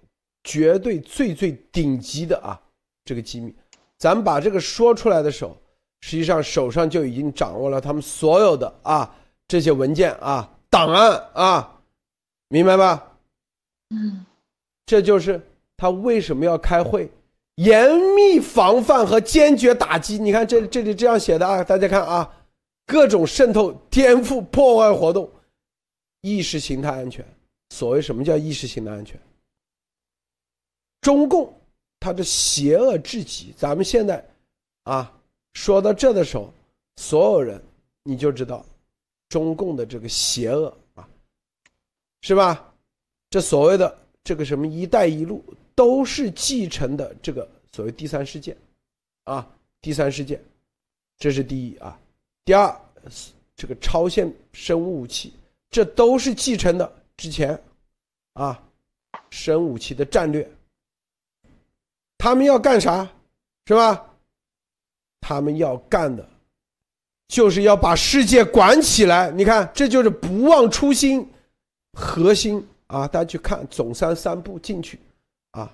[0.44, 2.62] 绝对最最顶级的啊
[3.04, 3.52] 这个机密。
[3.98, 5.59] 咱们把这个说出来的时候，
[6.00, 9.14] 实际上手上就已经掌握了他们所有的啊
[9.46, 11.76] 这些文件啊档案啊。
[12.52, 13.16] 明白吧？
[13.90, 14.26] 嗯，
[14.86, 15.40] 这就是
[15.76, 17.08] 他为什么要开会，
[17.54, 20.18] 严密防范和坚决打击。
[20.18, 22.28] 你看这这里这样写的啊，大家看啊，
[22.86, 25.30] 各种渗透、颠覆、破坏活动，
[26.22, 27.24] 意识形态安全。
[27.68, 29.16] 所谓什么叫意识形态安全？
[31.00, 31.56] 中共
[32.00, 33.54] 它的邪恶至极。
[33.56, 34.28] 咱们现在
[34.82, 35.16] 啊
[35.54, 36.52] 说到这的时候，
[36.96, 37.62] 所有人
[38.02, 38.64] 你就知道
[39.28, 41.08] 中共的这个邪恶啊。
[42.22, 42.74] 是吧？
[43.30, 45.42] 这所谓的这个什么“一带一路”
[45.74, 48.54] 都是继承的这个所谓第三世界，
[49.24, 49.48] 啊，
[49.80, 50.38] 第三世界，
[51.16, 51.98] 这是第一啊。
[52.44, 52.78] 第二，
[53.56, 55.32] 这个超限生物武器，
[55.70, 57.58] 这都是继承的之前，
[58.34, 58.62] 啊，
[59.30, 60.46] 生物武器的战略。
[62.18, 63.10] 他们要干啥？
[63.64, 64.09] 是吧？
[65.20, 66.26] 他们要干的，
[67.28, 69.30] 就是要把世界管起来。
[69.30, 71.28] 你看，这就是不忘初心，
[71.92, 73.06] 核心啊！
[73.06, 74.98] 大家去看总三三步进去
[75.52, 75.72] 啊，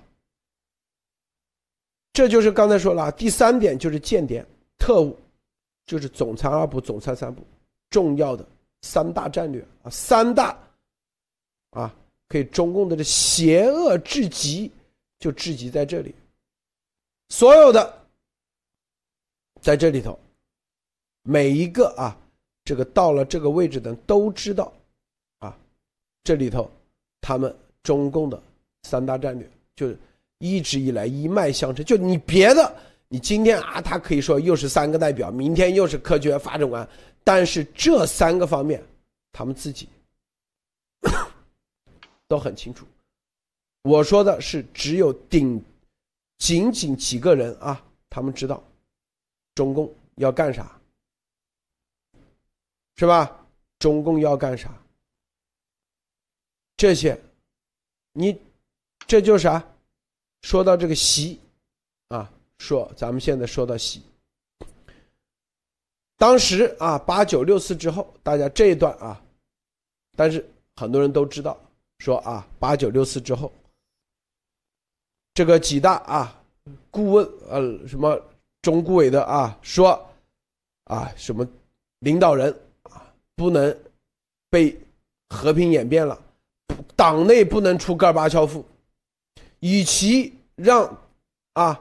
[2.13, 4.45] 这就是刚才说了，第三点就是间谍
[4.77, 5.17] 特务，
[5.85, 7.41] 就是总参二部、总参三部
[7.89, 8.45] 重要的
[8.81, 10.57] 三大战略啊，三大
[11.71, 11.93] 啊，
[12.27, 14.71] 可以中共的这邪恶至极
[15.19, 16.13] 就至极在这里，
[17.29, 18.06] 所有的
[19.61, 20.17] 在这里头。
[21.29, 22.17] 每一个啊，
[22.63, 24.71] 这个到了这个位置的都知道，
[25.39, 25.57] 啊，
[26.23, 26.71] 这里头
[27.19, 28.41] 他们中共的
[28.83, 29.99] 三大战略就是
[30.37, 31.83] 一直以来一脉相承。
[31.83, 32.73] 就你别的，
[33.09, 36.87] 你今天啊，他可以说又是三个代表，明天又是科学发展观，
[37.25, 38.81] 但是这三个方面，
[39.33, 39.89] 他们自己
[42.29, 42.85] 都很清楚。
[43.81, 45.61] 我说的是只有顶，
[46.37, 48.63] 仅仅几个人啊，他们知道
[49.57, 50.79] 中共要干啥。
[52.99, 53.45] 是吧？
[53.79, 54.71] 中共要干啥？
[56.75, 57.19] 这些，
[58.13, 58.39] 你
[59.05, 59.63] 这就啥？
[60.41, 61.39] 说到这个习，
[62.09, 64.03] 啊，说咱们现在说到习，
[66.17, 69.23] 当时啊，八九六四之后，大家这一段啊，
[70.15, 70.43] 但是
[70.75, 71.59] 很多人都知道，
[71.99, 73.51] 说啊，八九六四之后，
[75.35, 76.43] 这个几大啊
[76.89, 78.19] 顾问呃什么
[78.67, 80.05] 中顾委的啊说，
[80.83, 81.47] 啊什么
[81.99, 82.53] 领导人
[82.83, 83.07] 啊。
[83.37, 83.77] 不能
[84.49, 84.75] 被
[85.29, 86.19] 和平演变了，
[86.95, 88.65] 党内不能出戈尔巴乔夫，
[89.59, 90.91] 与其让
[91.53, 91.79] 啊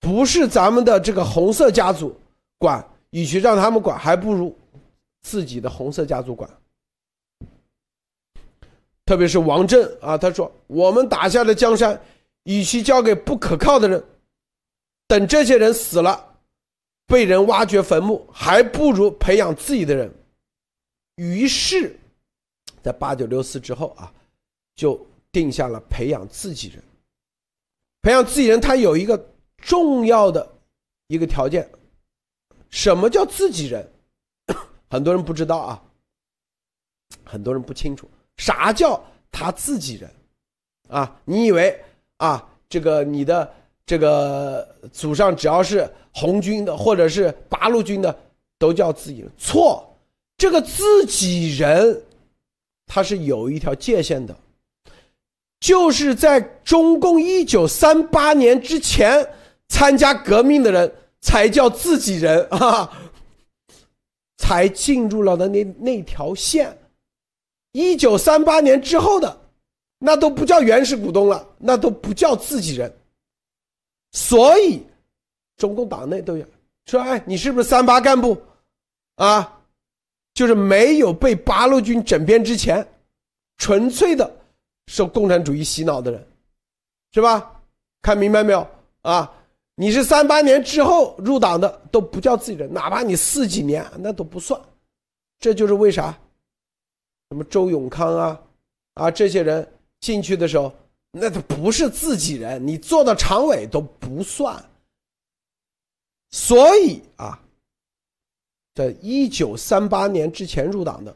[0.00, 2.12] 不是咱们的这个红色家族
[2.58, 4.52] 管，与其让他们管，还不如
[5.22, 6.50] 自己的红色家族管。
[9.06, 11.98] 特别是王震啊，他说：“我们打下的江山，
[12.42, 14.04] 与其交给不可靠的人，
[15.08, 16.38] 等这些人死了，
[17.06, 20.14] 被人挖掘坟墓，还不如培养自己的人。”
[21.16, 21.98] 于是，
[22.80, 24.12] 在八九六四之后啊，
[24.76, 26.80] 就定下了培养自己人。
[28.02, 30.48] 培养自己人，他有一个重要的
[31.08, 31.68] 一个条件。
[32.70, 33.92] 什么叫自己人？
[34.88, 35.82] 很多人不知道啊，
[37.24, 40.10] 很多人不清楚啥叫他自己人
[40.88, 41.20] 啊？
[41.24, 41.82] 你以为
[42.18, 43.52] 啊，这个你的
[43.88, 48.14] 这个祖上只要是红军的或者是八路军的，
[48.58, 49.30] 都叫自己人？
[49.38, 49.82] 错。
[50.36, 52.02] 这个自己人，
[52.86, 54.36] 他是有一条界限的，
[55.58, 59.26] 就是在中共一九三八年之前
[59.68, 62.92] 参加革命的人才叫自己人啊，
[64.36, 66.76] 才进入了的那那条线。
[67.72, 69.40] 一九三八年之后的，
[69.98, 72.92] 那都不叫原始股东了，那都不叫自己人。
[74.12, 74.82] 所以，
[75.56, 76.46] 中共党内都有
[76.86, 78.40] 说：“哎，你是不是三八干部
[79.16, 79.60] 啊？”
[80.34, 82.86] 就是没有被八路军整编之前，
[83.56, 84.30] 纯粹的
[84.86, 86.26] 受共产主义洗脑的人，
[87.12, 87.60] 是吧？
[88.02, 88.64] 看明白没有
[89.02, 89.34] 啊？
[89.74, 94.60] 你是三八年之后入党的都不叫自己人，哪怕你四几年那都不算。
[95.40, 96.16] 这就是为啥？
[97.30, 98.40] 什么周永康啊
[98.94, 99.68] 啊这些人
[100.00, 100.72] 进去的时候，
[101.12, 104.62] 那都不是自己人，你做到常委都不算。
[106.30, 107.40] 所以啊。
[108.74, 111.12] 在一九三八年之前入党的、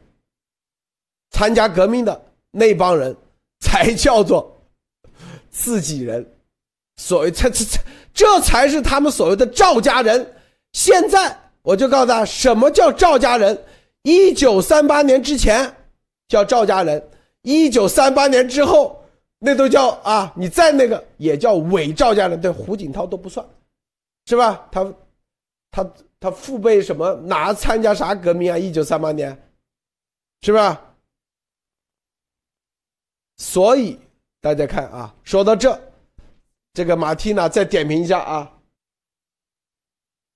[1.31, 3.15] 参加革命的那帮人，
[3.61, 4.53] 才 叫做
[5.49, 6.29] 自己人。
[6.97, 7.79] 所谓这这这，
[8.13, 10.33] 这才是他们所谓的赵家人。
[10.73, 13.63] 现在我就告诉大家，什么叫赵家人？
[14.01, 15.73] 一九三八年之前
[16.27, 17.09] 叫赵家人，
[17.43, 19.02] 一九三八年之后
[19.43, 22.39] 那都叫啊，你在那个也叫伪赵家人。
[22.39, 23.45] 对，胡锦涛都不算，
[24.25, 24.67] 是吧？
[24.71, 24.93] 他
[25.69, 25.93] 他。
[26.23, 28.57] 他父辈什么哪参加啥革命啊？
[28.57, 29.37] 一九三八年，
[30.41, 30.95] 是吧？
[33.35, 33.99] 所以
[34.39, 35.77] 大家看啊，说到这，
[36.73, 38.53] 这个马蒂娜再点评一下啊。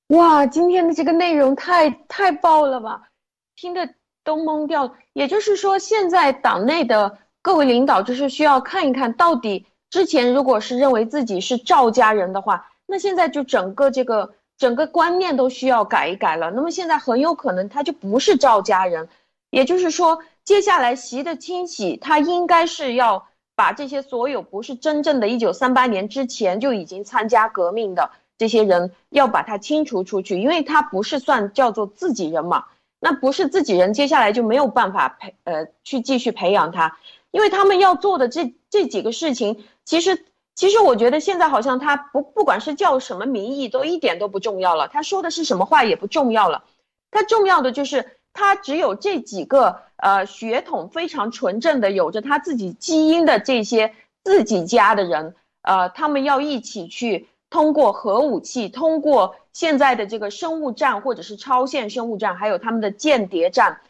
[0.08, 3.08] 哇，今天的这个内容太太爆了吧，
[3.56, 4.93] 听得都懵掉了。
[5.13, 7.17] 也就是说，现在党内的
[7.48, 14.34] 各位领导就是需要看一看到底之前如果是认为自己是赵家人的话，那现在就整个这个。
[14.58, 16.50] 整个观念都需要改一改了。
[16.50, 19.08] 那么现在很有可能他就不是赵家人，
[19.52, 32.66] 也就是说，接下来习的清洗，他应该是要把这些所有不是真正的1938年之前就已经参加革命的这些人，要把他清除出去，因为他不是算叫做自己人嘛。
[33.00, 36.98] 那不是自己人，接下来就没有办法培呃去继续培养他，
[37.32, 40.26] 因为他们要做的这这几个事情，其实。
[40.58, 46.63] 其实我觉得现在好像他不不管是叫什么名义都一点都不重要了，他说的是什么话也不重要了，
[47.12, 63.82] 他重要的就是他只有这几个呃血统非常纯正的，有着他自己基因的这些自己家的人，呃，他们要一起去通过核武器，通过现在的这个生物战或者是超限生物战，还有他们的间谍战。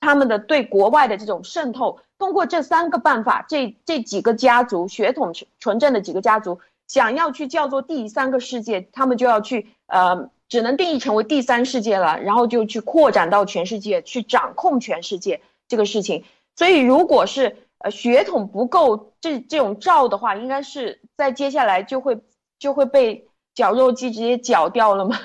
[0.00, 16.24] 他们的对国外的这种渗透，通过这三个办法，这这几个家族血统纯正的几个家族，想要去叫做第三个世界，他们就要去呃，只能定义成为第三世界了，然后就去扩展到全世界，去掌控全世界这个事情。
[16.56, 22.18] 所以，如果是呃血统不够这这种照的话，应该是在接下来就会
[22.58, 25.18] 就会被绞肉机直接绞掉了吗？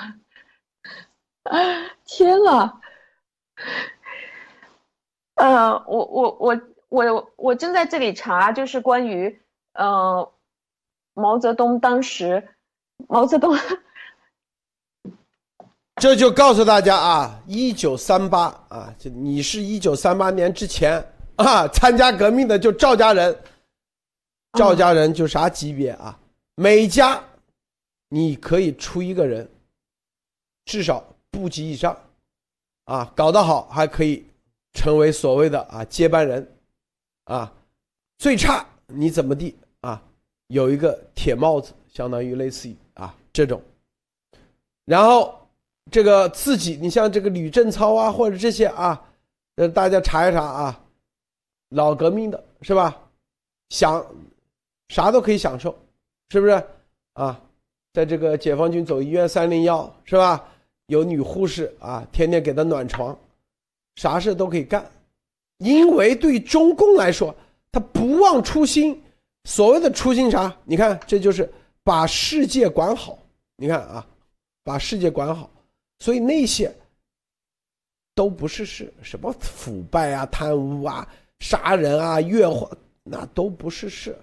[2.06, 2.80] 天呐！
[5.36, 9.42] 呃，我我我我我正在这里查，就是关于
[9.74, 10.32] 呃
[11.14, 12.56] 毛泽东当时，
[13.08, 13.58] 毛泽东，
[15.98, 23.38] 这就告诉大家啊，一九三八啊，就你是一九三八年之前啊参加革命的，就赵家人，
[24.54, 26.18] 赵家人就啥级别啊？
[26.56, 27.22] 每家
[28.08, 29.50] 你可以出一个人，
[30.64, 31.98] 至少部级以上，
[32.86, 34.26] 啊，搞得好还可以。
[34.76, 36.48] 成为所谓的啊接班人，
[37.24, 37.52] 啊，
[38.20, 40.00] 最差你怎么地啊？
[40.48, 43.60] 有一个铁帽子，相当于类似于啊这种。
[44.86, 45.34] 然后
[45.90, 49.02] 这个自己，你像这个吕正操啊，或者这些啊，
[49.56, 50.84] 呃，大家查一查啊，
[51.70, 52.96] 老革命的是吧？
[53.70, 54.06] 享
[54.90, 55.76] 啥都可以享受，
[56.30, 56.64] 是不是
[57.14, 57.42] 啊？
[57.94, 60.48] 在这个解放军走医院三零幺是吧？
[60.88, 63.18] 有女护士啊，天天给他暖床。
[63.96, 64.86] 啥事都可以干，
[65.60, 67.34] 因为对中共来说，
[67.72, 69.02] 他不忘初心。
[69.46, 70.54] 所谓的初心啥？
[70.66, 71.50] 你看，这就是
[71.84, 73.18] 把世界管好。
[73.56, 74.06] 你看啊，
[74.64, 75.50] 把世界管好。
[76.00, 76.76] 所以那些
[78.14, 81.08] 都不是事，什么腐败啊、贪污啊、
[81.40, 82.70] 杀人啊、越货，
[83.04, 84.18] 那都不是事。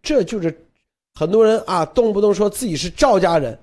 [0.00, 0.56] 这就是
[1.14, 3.58] 很多人啊，动不动说自己是赵家人，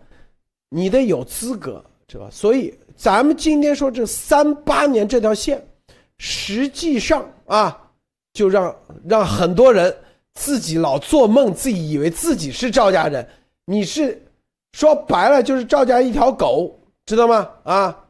[0.70, 2.30] 你得有资格，知道吧？
[2.30, 2.78] 所以。
[2.96, 5.64] 咱们今天说这三八年这条线，
[6.18, 7.92] 实际上啊，
[8.34, 8.76] 就让
[9.08, 9.96] 让很多人
[10.34, 13.28] 自己老做梦，自己以为自己是赵家人。
[13.66, 14.20] 你是
[14.74, 17.50] 说白了就是赵家一条狗，知道吗？
[17.64, 18.06] 啊，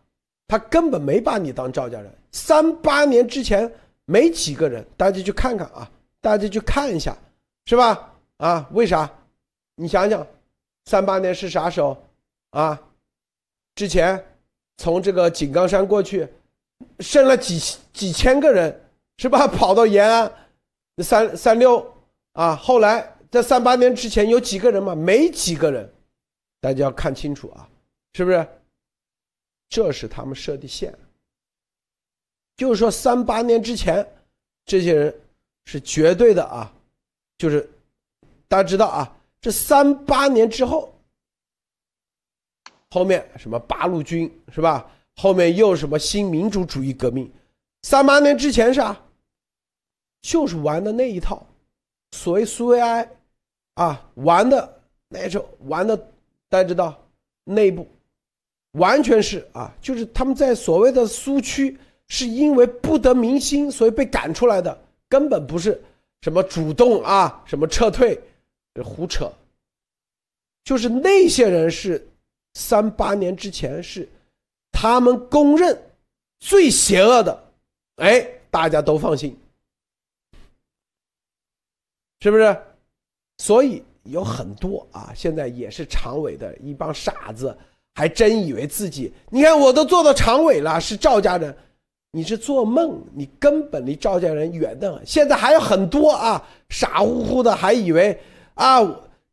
[0.48, 2.15] 他根本没把你当赵家人。
[2.32, 3.69] 三八年之前
[4.06, 5.89] 没几个人，大家去看看啊，
[6.21, 7.17] 大家去看一下，
[7.65, 8.13] 是吧？
[8.38, 9.10] 啊，为啥？
[9.76, 10.26] 你想想，
[10.86, 11.98] 三八年是啥时候？
[12.52, 12.80] 啊，
[13.74, 14.24] 之前。
[14.77, 16.27] 从这个井冈山过去，
[16.99, 17.57] 剩了几
[17.93, 18.77] 几千个人，
[19.17, 19.47] 是吧？
[19.47, 20.31] 跑到延安，
[20.97, 21.93] 三三六
[22.33, 24.93] 啊，后来在三八年之前有几个人嘛？
[24.93, 25.89] 没几个人，
[26.59, 27.69] 大家要看清楚啊，
[28.13, 28.47] 是不是？
[29.69, 30.93] 这是他们设的线，
[32.57, 34.05] 就是说三八年之前，
[34.65, 35.21] 这些人
[35.65, 36.71] 是绝对的啊，
[37.38, 37.69] 就是
[38.47, 40.94] 大家知道啊，这三八年之后。
[42.95, 44.89] 后面什么八路军是吧？
[45.17, 47.29] 后面又什么新民主主义革命？
[47.81, 48.97] 三八年之前啥？
[50.21, 51.45] 就是玩的那一套，
[52.13, 53.05] 所谓苏维埃
[53.73, 55.97] 啊，玩的那时候玩的，
[56.47, 56.97] 大家知道，
[57.43, 57.86] 内部
[58.71, 61.77] 完全是啊，就是他们在所谓的苏区，
[62.08, 65.84] 是因为不得民心，所以被赶出来的，根本不是
[66.21, 68.17] 什么主动啊，什么撤退，
[68.81, 69.29] 胡扯，
[70.63, 72.08] 就是那些人是。
[72.56, 74.10] 三八年之前是
[74.72, 75.78] 他们公认
[76.39, 77.44] 最邪恶的，
[77.98, 79.38] 哎，大家都放心，
[82.22, 82.58] 是不是？
[83.38, 87.56] 所以有很多啊，现在也是常委的一帮傻子，
[87.94, 91.56] 还真以为自己，你看我都做到常委了，是赵家人，
[92.12, 95.06] 你是做梦，你根本离赵家人远的很。
[95.06, 98.18] 现在还有很多啊，傻乎乎的，还以为
[98.53, 98.80] 啊，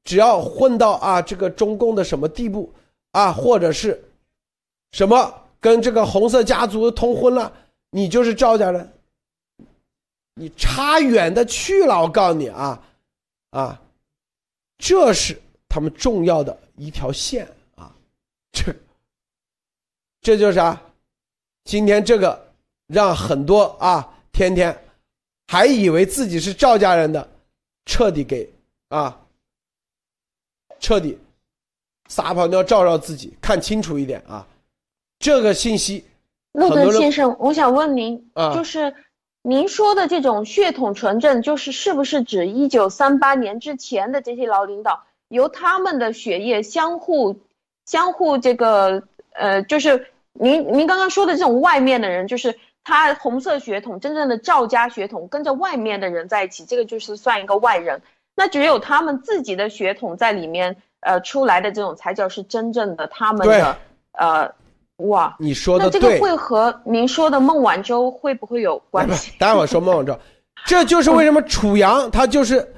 [0.03, 2.73] 只要混到啊这个中共的什么地步。
[3.13, 4.03] 啊，或者是，
[4.93, 7.53] 什么跟这个红色家族通婚了，
[7.91, 8.93] 你就是赵家人，
[10.35, 12.01] 你差远的去了。
[12.01, 12.83] 我告诉你啊，
[13.51, 13.81] 啊，
[14.79, 17.47] 这是他们重要的一条线
[17.77, 17.95] 啊，
[18.51, 18.75] 这，
[20.21, 20.81] 这就是啥？
[21.65, 22.53] 今天这个
[22.87, 24.77] 让很多啊，天天
[25.49, 27.29] 还以为自己是赵家人的，
[27.85, 28.51] 彻底给
[28.89, 29.21] 啊，
[30.81, 31.19] 彻底。
[32.13, 34.47] 撒泡尿照照自己，看清楚一点啊！
[35.19, 36.05] 这个信息，
[36.53, 38.95] 陆德先生，我想问您，就是
[39.41, 47.41] 您说的这种血统纯正，就是是不是指一九三八年之前的这些老领导，由他们的血液相互
[47.87, 58.03] 相互这个呃，就是您您刚刚说的这种外面的人，就是他红色血统，真正的赵家血统跟着外面的人在一起，这个就是算一个外人。
[58.35, 63.77] 那只有他们自己的血统在里面，呃，出来的这种才叫是真正的他们的，
[64.13, 64.51] 呃，
[64.97, 69.33] 哇，你说的这个会和您说的孟晚舟会不会有关系？
[69.39, 70.19] 待会儿说孟晚舟，
[70.67, 72.75] 这就是为什么楚阳他就是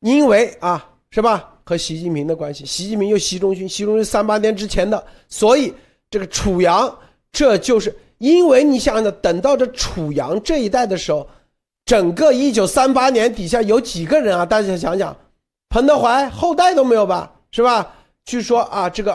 [0.00, 1.48] 因为啊，是吧？
[1.64, 5.74] 和习近平的关系，习近平又习仲勋，习仲勋三八年之前的，所以
[6.10, 6.94] 这个楚阳，
[7.32, 11.26] 这就是因为你想想，等到这楚阳这一代的时候。
[11.86, 14.46] 整个一九三八年底下有几个人啊？
[14.46, 15.16] 大家想想，
[15.70, 17.32] 彭德怀后代都没有吧？
[17.52, 17.94] 是吧？
[18.24, 19.12] 据说啊，这个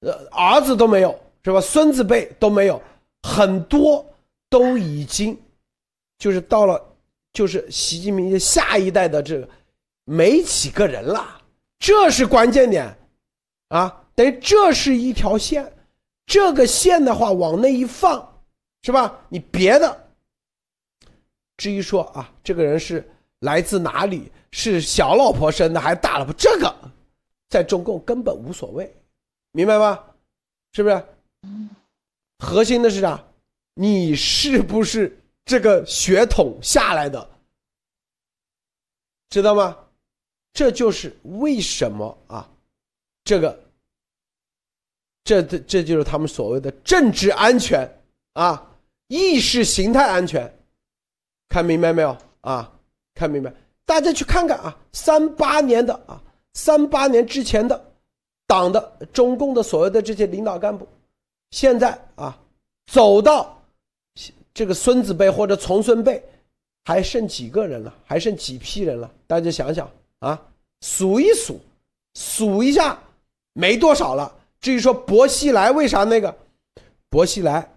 [0.00, 1.60] 呃儿子都没有，是吧？
[1.60, 2.80] 孙子辈都没有，
[3.22, 4.04] 很多
[4.48, 5.36] 都已经
[6.18, 6.80] 就是到了，
[7.32, 9.48] 就是习近平下一代的这个
[10.04, 11.40] 没几个人了，
[11.78, 12.96] 这是关键点
[13.68, 14.04] 啊！
[14.14, 15.72] 等于这是一条线，
[16.26, 18.40] 这个线的话往那一放，
[18.82, 19.18] 是吧？
[19.28, 20.08] 你别的。
[21.56, 23.08] 至于说啊，这个人是
[23.40, 26.74] 来自哪里，是小老婆生的还是大老婆，这个
[27.52, 28.90] 在中共根本无所谓，
[29.50, 30.02] 明白吗？
[30.72, 31.04] 是不是？
[32.38, 33.22] 核心的是啥？
[33.74, 37.30] 你是不是这个血统下来的？
[39.28, 39.76] 知道吗？
[40.54, 42.50] 这就是为什么啊，
[43.22, 43.62] 这个，
[45.22, 47.86] 这这这就是他们所谓的政治安全
[48.32, 48.74] 啊，
[49.08, 50.50] 意识形态安全。
[51.50, 52.72] 看明白没有啊？
[53.14, 53.52] 看明白，
[53.84, 54.74] 大家去看看啊！
[54.94, 56.22] 三八年的啊，
[56.54, 57.92] 三八年之前的
[58.46, 60.86] 党的中共的所谓的这些领导干部，
[61.50, 62.38] 现在啊，
[62.86, 63.60] 走到
[64.52, 66.22] 这个孙子辈或者从孙辈，
[66.84, 67.94] 还剩几个人了？
[68.04, 69.10] 还剩几批人了？
[69.26, 70.40] 大家想想啊，
[70.80, 71.60] 数一数，
[72.14, 72.98] 数一下，
[73.52, 74.34] 没多少了。
[74.60, 76.34] 至于说薄熙来为啥那个，
[77.08, 77.68] 薄熙来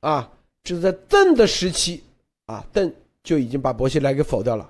[0.00, 0.30] 啊，
[0.64, 2.02] 这是在邓的时期
[2.46, 2.92] 啊，邓。
[3.24, 4.68] 就已经把薄熙来给否掉了，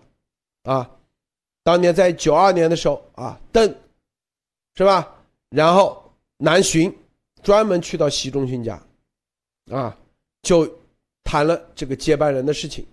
[0.64, 0.90] 啊，
[1.62, 3.74] 当年在九二年的时候啊，邓，
[4.74, 5.14] 是吧？
[5.50, 6.92] 然后南巡，
[7.42, 8.82] 专门去到习仲勋家，
[9.70, 9.96] 啊，
[10.42, 10.68] 就
[11.22, 12.84] 谈了这个接班人的事情。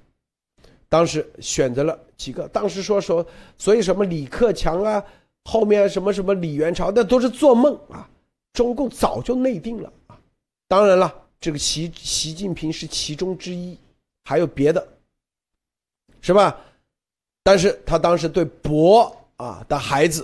[0.88, 3.26] 当时选择了几个，当时说说，
[3.58, 5.04] 所以什么李克强啊，
[5.46, 8.10] 后面什么什么李元朝，那都是做梦啊！
[8.54, 10.20] 中共早就内定了啊。
[10.68, 13.78] 当然了，这个习习近平是其中之一，
[14.26, 14.88] 还有别的。
[16.22, 16.60] 是吧？
[17.50, 20.24] 但是他当时对博啊的孩子，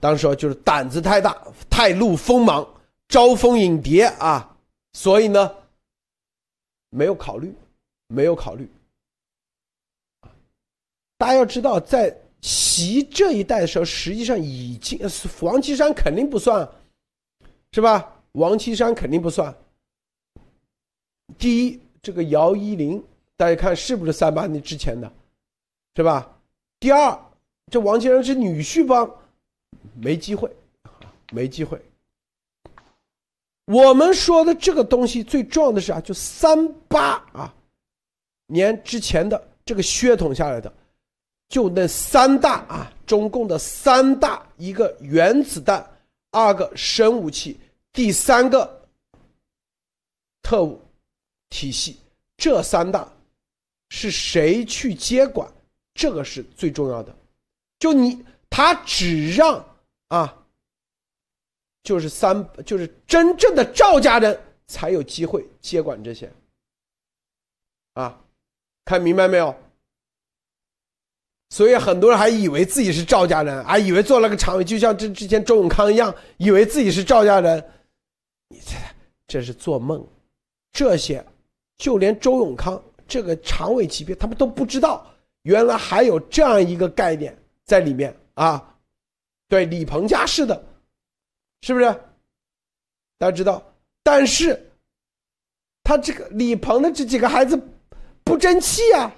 [0.00, 1.34] 当时就是胆子太大，
[1.70, 2.62] 太露锋芒，
[3.08, 4.54] 招蜂引蝶啊，
[4.92, 5.50] 所以呢，
[6.90, 7.54] 没有考虑，
[8.08, 8.70] 没有考虑。
[11.16, 15.00] 大家要知道，在习这一代的时候，实际上已经
[15.40, 16.68] 王岐山肯定不算，
[17.72, 18.14] 是吧？
[18.32, 19.56] 王岐山肯定不算。
[21.38, 23.02] 第一，这个姚依林，
[23.38, 25.10] 大家看是不是三八年之前的？
[25.96, 26.34] 是吧？
[26.80, 27.18] 第二，
[27.70, 29.10] 这王岐山是女婿帮？
[29.94, 30.50] 没机会，
[31.32, 31.80] 没机会。
[33.64, 37.52] 我们说的这个东西最重要的是啊，就三八啊
[38.46, 40.72] 年之前的这个血统下来的，
[41.48, 45.84] 就那三大啊，中共的三大：一个原子弹，
[46.30, 47.58] 二个生武器，
[47.92, 48.88] 第三个
[50.42, 50.80] 特务
[51.50, 51.98] 体系。
[52.36, 53.06] 这三大
[53.90, 55.50] 是谁去接管？
[55.98, 57.12] 这个是最重要的，
[57.80, 59.64] 就你他只让
[60.06, 60.32] 啊，
[61.82, 66.32] 就是三就是真正的赵家人才有机会接管这些，
[67.94, 68.16] 啊，
[68.84, 69.52] 看明白没有？
[71.50, 77.68] 所以很多人还以为自己是赵家人，还以为做了个常委，就像这之前周永康一样，以为自己是赵家人，
[78.46, 78.76] 你这
[79.26, 80.06] 这是做梦。
[80.70, 81.26] 这些
[81.76, 85.04] 就连周永康这个常委级别，他们都不知道。
[85.48, 87.34] 原来还有这样一个概念
[87.64, 88.76] 在里面啊，
[89.48, 90.62] 对李鹏家是的，
[91.62, 91.86] 是不是？
[93.16, 93.62] 大家知道，
[94.02, 94.70] 但是
[95.82, 97.58] 他这个李鹏的这几个孩子
[98.24, 99.10] 不争气啊，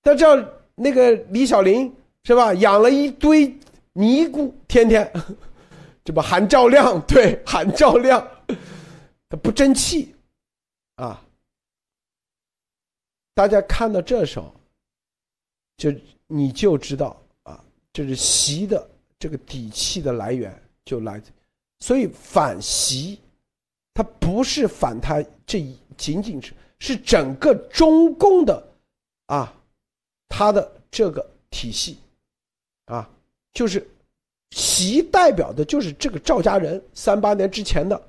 [0.00, 0.34] 他知道
[0.76, 2.54] 那个李小林是吧？
[2.54, 3.54] 养了一堆
[3.92, 5.12] 尼姑，天天
[6.02, 8.26] 这不韩赵亮对韩赵亮，
[9.28, 10.16] 他不争气
[10.94, 11.22] 啊。
[13.34, 14.50] 大家看到这时候。
[15.76, 15.92] 就
[16.26, 17.62] 你就知道啊，
[17.92, 21.30] 这是习的这个底气的来源就来自，
[21.80, 23.20] 所以反习，
[23.92, 28.66] 它不是反他这一仅仅是是整个中共的
[29.26, 29.52] 啊，
[30.28, 31.98] 他的这个体系
[32.86, 33.08] 啊，
[33.52, 33.86] 就是
[34.50, 38.00] 习代表的就是这个赵家人三八年之前的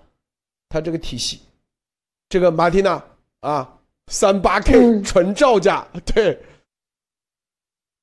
[0.70, 1.42] 他这个体系。
[2.28, 3.02] 这个马蒂娜
[3.42, 6.38] 啊，三八 K 纯赵家，对，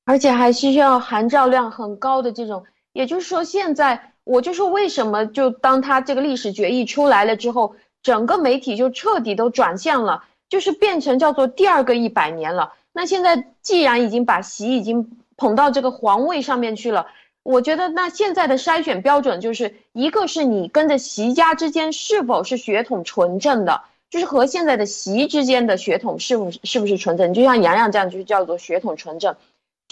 [0.05, 2.64] 而且还需要含照量很高的这种。
[2.92, 12.74] 也就是说，现在我就说为什么就当他这个历史决议出来了之后，整个媒体就彻底都转向了，就是变成叫做第二个一百年了。
[12.92, 17.07] 那现在既然已经把习已经捧到这个皇位上面去了，
[17.42, 23.80] 我觉得那现在的筛选标准就是一个是你跟着习家之间是否是血统纯正的，
[24.11, 29.34] 就是和现在的习之间的血统是不是是不是纯正，就像洋洋这样就是叫做血统纯正。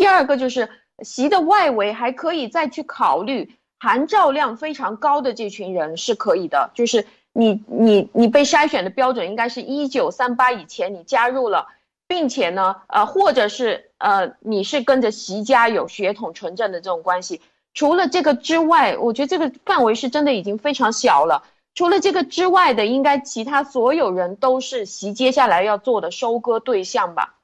[0.00, 0.68] 第二个就是。
[1.02, 11.68] 习的外围还可以再去考虑含照量非常高的这群人是可以的，就是你你你被筛选的标准应该是一九三八以前你加入了，
[12.06, 17.40] 并且呢呃或者是呃你是跟着习家有血统纯正的这种关系。
[17.72, 21.44] 除了这个之外，我觉得这个范围是真的已经非常小了。
[21.74, 27.36] 除了这个之外的，应该其他所有人都是习接下来要做的收割对象吧？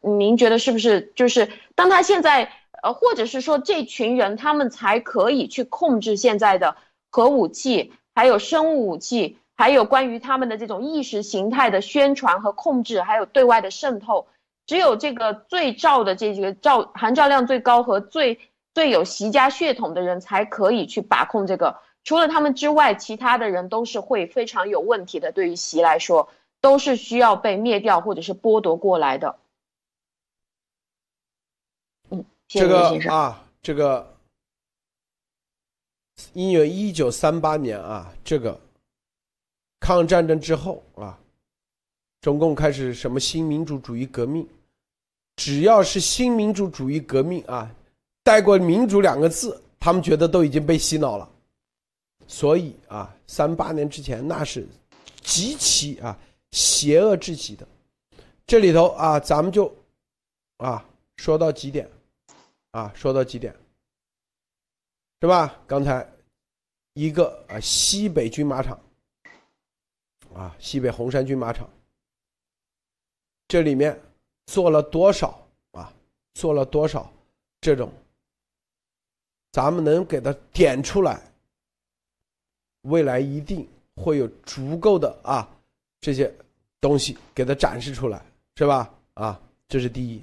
[0.00, 1.12] 您觉得是不是？
[1.14, 2.50] 就是当他现在。
[2.80, 6.76] 呃，或者是说这群人他们才可以去控制现在的
[7.10, 14.28] 核武器，还有生物武器，还有关于他们的这种意识形态的宣传和控制，还有对外的渗透。
[14.64, 18.38] 只有这个最照的这几个照含照量最高和最
[18.74, 21.78] 最有习家血统的人才可以去把控这个。
[22.04, 25.32] 除了他们之外，其他的人都是会非常有问题的。
[25.32, 26.28] 对于习来说，
[26.60, 29.34] 都是需要被灭掉或者是剥夺过来的。
[32.48, 34.16] 这个啊，这个，
[36.32, 38.58] 因为一九三八年啊，这个
[39.80, 41.18] 抗日战争之后啊，
[42.22, 44.48] 中共开始什么新民主主义革命，
[45.36, 47.70] 只要是新民主主义革命啊，
[48.22, 51.30] 带过“民主”两个字，他们觉得都已经被洗脑了。
[52.26, 54.66] 所以啊，三八年之前那是
[55.20, 56.18] 极其啊
[56.52, 57.68] 邪恶至极的。
[58.46, 59.70] 这里头啊，咱们就
[60.56, 60.82] 啊
[61.18, 61.86] 说到几点。
[62.70, 63.54] 啊，说到几点，
[65.20, 65.58] 是吧？
[65.66, 66.06] 刚才
[66.92, 68.78] 一个啊，西北军马场，
[70.34, 71.68] 啊，西北红山军马场，
[73.48, 73.98] 这里面
[74.46, 75.92] 做了多少啊？
[76.34, 77.10] 做了多少
[77.60, 77.90] 这种？
[79.50, 81.20] 咱们能给它点出来，
[82.82, 83.66] 未来一定
[83.96, 85.48] 会有足够的啊
[86.00, 86.32] 这些
[86.80, 88.24] 东西给它展示出来，
[88.56, 88.94] 是吧？
[89.14, 90.22] 啊，这是第一。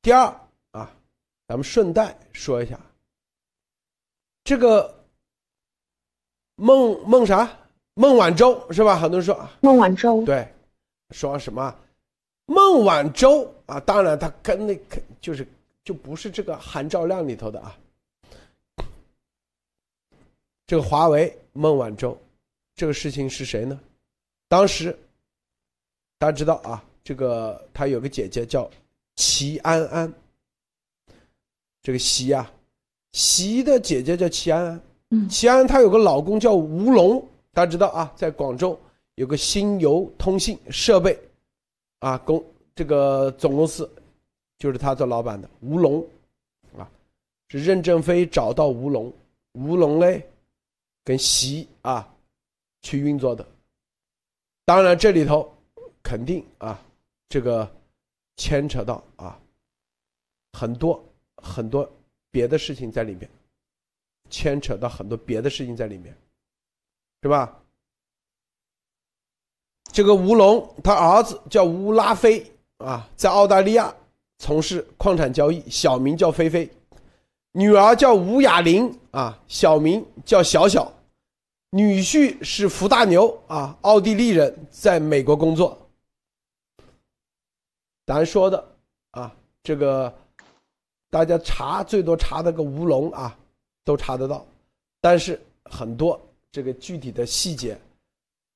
[0.00, 0.47] 第二。
[1.48, 2.78] 咱们顺带说一下，
[4.44, 5.02] 这个
[6.56, 7.50] 孟孟啥
[7.94, 9.00] 孟晚舟是吧？
[9.00, 10.46] 很多人说啊孟晚舟对，
[11.10, 11.74] 说什么
[12.44, 13.80] 孟晚舟啊？
[13.80, 15.48] 当然，他跟那个就是
[15.84, 17.74] 就不是这个韩照亮里头的啊。
[20.66, 22.14] 这个华为孟晚舟
[22.74, 23.80] 这个事情是谁呢？
[24.48, 24.94] 当时
[26.18, 28.70] 大家知道啊，这个他有个姐姐叫
[29.16, 30.12] 齐安安。
[31.88, 32.52] 这个席呀，
[33.12, 34.62] 席的姐姐叫齐安
[35.08, 38.78] 安，齐安安她有个老公叫吴龙，大家知道啊，在广州
[39.14, 41.18] 有个新邮通信设备，
[42.00, 43.90] 啊公这个总公司，
[44.58, 46.06] 就是他做老板的吴龙，
[46.76, 46.86] 啊，
[47.48, 49.10] 是任正非找到吴龙，
[49.52, 50.22] 吴龙嘞，
[51.02, 52.06] 跟席啊
[52.82, 53.48] 去运作的，
[54.66, 55.50] 当然这里头
[56.02, 56.78] 肯定啊，
[57.30, 57.66] 这个
[58.36, 59.40] 牵扯到啊
[60.52, 61.02] 很多。
[61.42, 61.90] 很多
[62.30, 63.30] 别的事情在里面，
[64.28, 66.16] 牵扯到很多别的事情在里面，
[67.22, 67.60] 是吧？
[69.90, 72.44] 这个吴龙他儿子叫吴拉菲
[72.78, 73.94] 啊，在澳大利亚
[74.38, 76.68] 从事矿产交易，小名叫菲菲；
[77.52, 80.92] 女儿叫吴雅玲啊，小名叫小小；
[81.70, 85.76] 女婿是福大牛啊，奥地利人，在美国工作。
[88.06, 88.76] 咱说的
[89.12, 90.14] 啊，这个。
[91.10, 93.36] 大家查最多查那个吴龙啊，
[93.84, 94.44] 都查得到，
[95.00, 96.20] 但是很多
[96.52, 97.78] 这个具体的细节，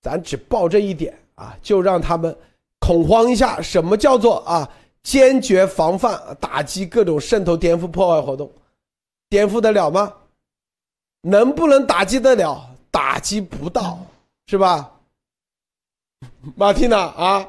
[0.02, 2.36] 咱只报这一点啊，就让他们
[2.78, 3.60] 恐慌一下。
[3.62, 4.68] 什么叫做啊？
[5.02, 8.52] 坚决防范打击各种渗透、颠覆、破坏活动，
[9.28, 10.14] 颠覆得了吗？
[11.22, 12.68] 能不能打击得了？
[12.90, 13.98] 打击不到，
[14.46, 14.92] 是吧？
[16.54, 17.48] 马蒂娜啊？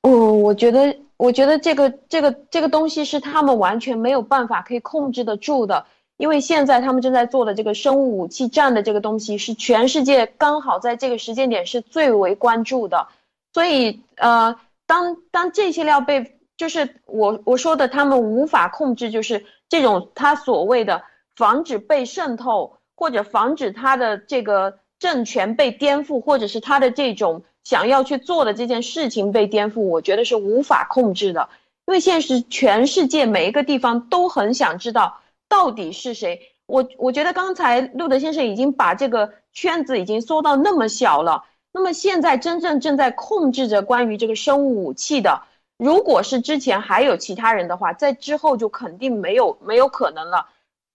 [0.00, 0.96] 嗯，我觉得。
[1.20, 5.84] 我觉得这个这个这个东西是他们完全没有办法可以控制得住的，
[6.16, 13.08] 因为现在他们正在做的这个生物武器战的这个东西是全世界刚好在这个时间点是最为关注的，
[13.52, 21.02] 所以呃，当当这些料被就是我我说的他们无法控制，就是这种他所谓的
[21.36, 31.48] 防止被渗透或者防止他的这个政权被颠覆，或者是他的这种想要去做的这件事情被颠覆，我觉得是无法控制的。
[31.86, 36.40] 因为现在是全世界每一个地方都很想知道到底是谁。
[36.66, 41.44] 我我觉得刚才路德先生已经把这个圈子已经缩到那么小了。
[41.72, 45.42] 那么现在真正正在控制着关于这个生物武器的，
[45.78, 50.46] 如果是之前还有其他人的话，在之后就肯定没有没有可能了，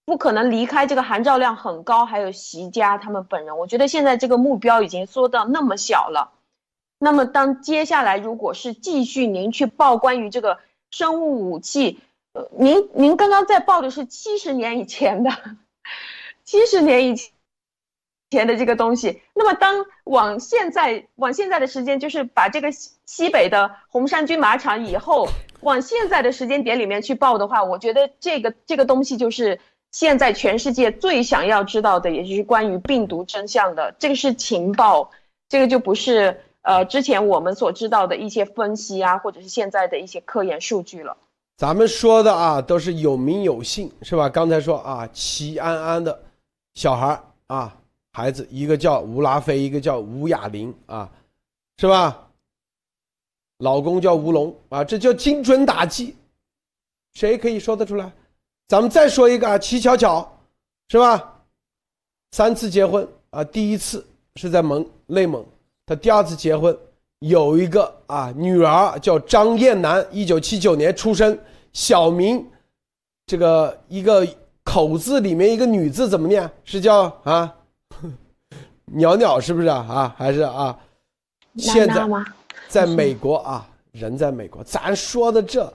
[0.06, 3.58] 不可能离开这个含照量很高，还有习家他们本人。
[3.58, 6.32] 我觉得现在这个目标已经缩到那么小了。
[6.98, 10.60] 那么当接下来如果是继续您去报关于这个
[10.92, 12.00] 生物武器，
[12.34, 15.32] 呃，您您刚刚在报的是七十年以前的，
[16.44, 17.32] 七十年以前。
[18.32, 25.30] 前的这个东西，那么当往现在往现在的时间，就是把这个西西北的红衫军马场以后，
[25.62, 29.60] 往现在的时间点里面去报的话，我觉得这个这个东西就是
[29.92, 33.96] 现在全世界最想要知道的，也就是关于病毒真相的。
[34.00, 35.12] 这个是情报，
[35.48, 41.16] 这个就不是呃之前我们所知道的一些分析啊，或者是现在的一些科研数据了。
[41.58, 44.28] 咱们说的啊，都是有名有姓，是吧？
[44.28, 46.20] 刚才说啊，齐安安的
[46.74, 47.78] 小孩啊。
[48.12, 51.12] 孩子，一个叫吴拉菲，一个叫吴雅玲啊，
[51.78, 52.30] 是吧？
[53.58, 56.16] 老公叫吴龙啊，这叫精准打击，
[57.14, 58.10] 谁可以说得出来？
[58.70, 60.40] 咱们再说一个啊，齐巧巧，
[60.88, 61.42] 是吧？
[62.32, 64.08] 三次结婚啊，第一次
[64.38, 65.46] 是在蒙内蒙，
[65.86, 66.76] 他第二次结婚
[67.20, 71.38] 有一个啊女儿叫张艳楠，一九七九年出生，
[71.74, 72.46] 小名，
[73.26, 74.28] 这个一个
[74.64, 76.50] 口字里面一个女字怎么念？
[76.64, 77.56] 是叫啊？
[78.86, 79.86] 鸟鸟是不是啊？
[79.90, 80.78] 啊，还是啊？
[81.58, 82.08] 现在
[82.68, 85.72] 在美国啊，人在美国，咱说的这，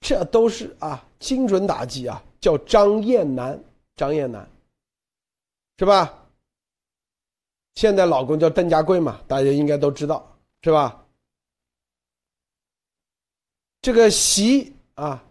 [0.00, 3.58] 这都是啊，精准打击啊，叫张艳楠，
[3.96, 4.46] 张艳楠，
[5.78, 6.12] 是吧？
[7.74, 11.04] 现在老公叫邓家贵嘛，大家应该都知道，是吧？
[13.82, 15.22] 这个习啊，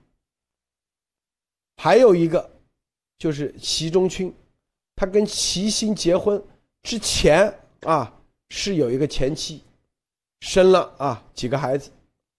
[1.77, 2.51] 还有一个
[3.17, 4.33] 就是习仲勋。
[4.95, 6.41] 他跟齐心结婚
[6.83, 8.13] 之前啊，
[8.49, 9.63] 是有一个前妻，
[10.41, 11.89] 生了啊几个孩子，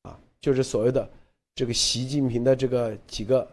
[0.03, 1.11] 啊，就是所谓的
[1.57, 3.51] 这个习近平的这个几个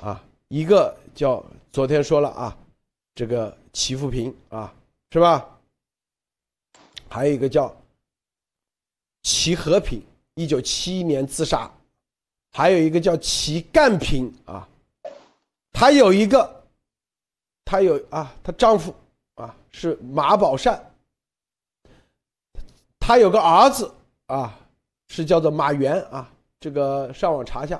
[0.00, 2.56] 啊，一个叫昨天说了啊，
[3.14, 4.74] 这个齐富平啊，
[5.10, 5.57] 是吧？
[7.08, 7.74] 还有一个叫
[9.22, 10.02] 齐和平，
[10.34, 11.70] 一九七一年自杀，
[12.52, 14.68] 还有一个叫齐干平啊，
[15.72, 16.56] 他有一个。
[17.70, 18.94] 她有啊，她丈夫
[19.34, 20.82] 啊是马宝善，
[22.98, 23.92] 她有个儿子
[24.24, 24.58] 啊，
[25.08, 27.78] 是叫做马原啊，这个上网查一下，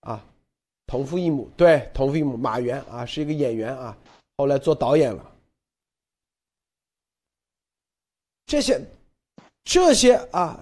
[0.00, 0.24] 啊，
[0.86, 3.94] 同父异母，对，同父异母，马原啊是一个演员啊，
[4.38, 5.29] 后来做导演了。
[8.50, 8.84] 这些，
[9.62, 10.58] 这些啊，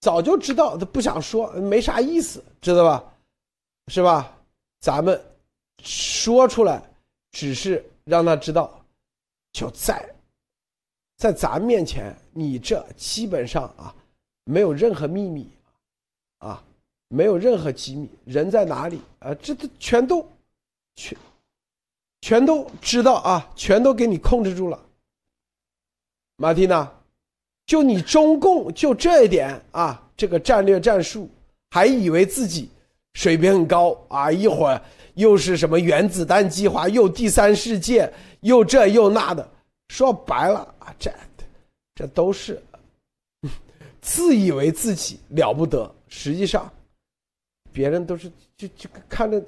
[0.00, 3.04] 早就知道，他不想说，没啥意思，知道吧？
[3.88, 4.34] 是吧？
[4.80, 5.22] 咱们
[5.84, 6.82] 说出来。
[7.30, 8.82] 只是让他知道，
[9.52, 10.02] 就在，
[11.18, 13.94] 在咱面前，你这基本上啊，
[14.44, 15.46] 没有任何秘密，
[16.38, 16.64] 啊，
[17.08, 19.34] 没有任何机密，人在哪里啊？
[19.34, 20.26] 这都全都，
[20.96, 21.16] 全，
[22.22, 24.87] 全都知道啊，全都给你控制住了。
[26.40, 26.88] 马蒂娜，
[27.66, 31.28] 就你中共就这一点啊，这个战略战术，
[31.70, 32.70] 还以为自己
[33.14, 34.80] 水平很高啊，一会儿。
[35.14, 36.88] 又是什么原子弹计划？
[36.88, 38.08] 又第三世界？
[38.42, 39.46] 又这又那的？
[39.88, 41.12] 说白了啊，这
[41.96, 42.62] 这都是
[44.00, 46.70] 自以为自己了不得，实际上
[47.72, 49.42] 别人都是就就看着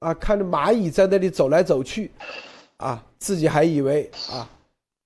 [0.00, 2.10] 啊，看着蚂蚁在那里走来走去，
[2.76, 4.46] 啊，自己还以为啊，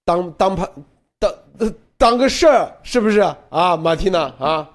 [0.04, 0.68] 当当盘
[1.20, 1.34] 当
[1.96, 4.70] 当个事儿，是不是啊，马蒂娜啊？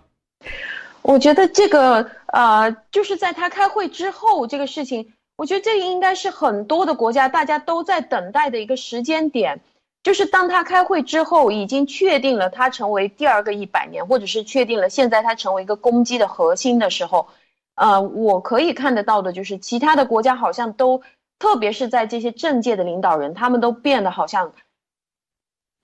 [1.01, 5.13] 我觉得这个啊，就是在他开会之后，这个事情。
[5.35, 9.61] 我觉得这应该是很多的国家大家都在等待的一个时间点，
[10.03, 17.29] 就是当他开会之后，已经确定了他成为第二个一百年，或者是确定了现在他成为一个攻击的核心的时候，
[17.73, 21.01] 呃，我可以看得到的就是其他的国家好像都，
[21.39, 24.53] 特别是在这些政界的领导人，他们都变得好像，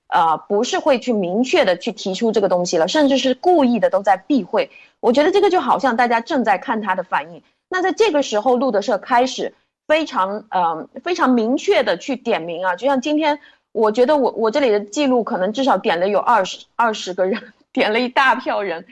[0.09, 4.69] 呃，不是会去明确的去提出这个东西了，甚至是故意的都在避讳。
[4.99, 7.41] 我觉得这个就好像大家正在看他的反应。
[7.69, 9.53] 那在这个时候，路德社开始
[9.87, 13.39] 非常呃非常明确的去点名啊，就像今天，
[13.71, 17.39] 我觉得我我这里的记录可能至少点了有二十二十个人，
[17.71, 18.83] 点了一大票人，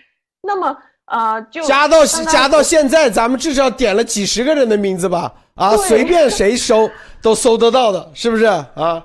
[0.43, 6.88] 那么呃就加到加到现在，咱们至少点了几十个人的名字吧，啊，随便谁搜
[7.24, 9.03] 都搜得到的，是不是啊？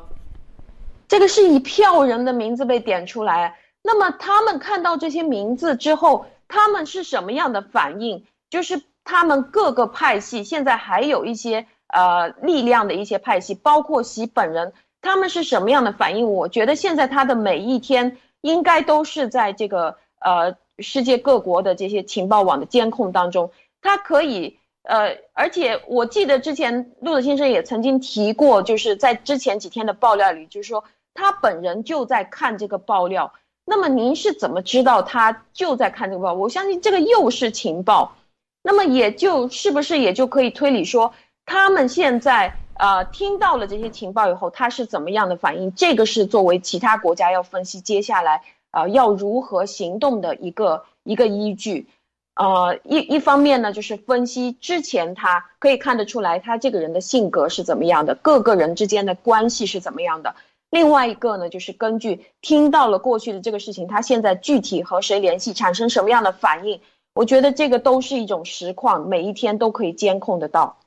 [1.13, 3.59] 这个是一票人的名字被点出来。
[3.83, 8.25] 那么他们看到这些名字之后，他们是什么样的反应？
[8.49, 16.33] 就是他们各个派系现在还有一些呃力量的一些派系，包括习本人，他们是什么样的反应？
[16.33, 23.53] 我觉得现在他的每一天应该都是在这个呃世界各国的这些情报网的监控当中，
[23.83, 24.59] 他可以。
[24.85, 30.83] 呃，而且我记得之前陆子先生也曾经提过，就是在之前几天的爆料里，就是说
[31.15, 33.33] 他本人就在看这个爆料。
[33.65, 36.33] 那么您是怎么知道他就在看这个报？
[36.35, 38.17] 我相信这个又是情报，
[38.63, 41.15] 那么也就是不是也就可以推理说，
[41.47, 45.73] 他们现在呃听到了这些情报以后，他是怎么样的反应？
[45.75, 48.43] 这个是作为其他国家要分析接下来
[48.73, 51.89] 啊要如何行动的一个一个依据。
[52.35, 60.35] 呃，一一方面呢，就是分析之前他可以看得出来，他这个人的性格是怎么样的，各个人之间的关系是怎么样的。
[60.73, 66.81] 另外一个呢，就是根据听到了过去的这个事情，他现在具体和谁联系，产生什么样的反应，
[67.13, 70.79] 我觉得这个都是一种实况，每一天都可以监控得到。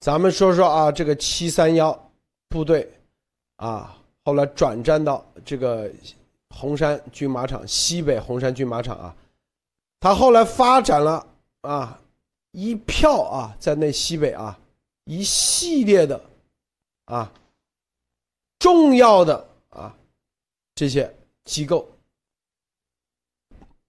[0.00, 2.10] 咱们说说啊，这个七三幺
[2.48, 2.90] 部队
[3.56, 3.94] 啊，
[4.24, 5.90] 后来转战到这个
[6.48, 9.14] 红山军马场西北红山军马场啊。
[10.00, 11.26] 他后来发展了
[11.60, 12.00] 啊，
[12.52, 14.58] 一票啊，在那西北啊，
[15.04, 16.18] 一系列的
[17.04, 17.30] 啊，
[18.58, 19.96] 重要的啊
[20.74, 21.90] 这些机构，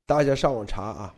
[0.05, 1.15] 大家上网查啊，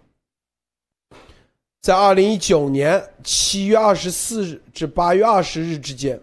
[1.82, 6.22] 在二零一九年七月二十四日至八月二十日之间，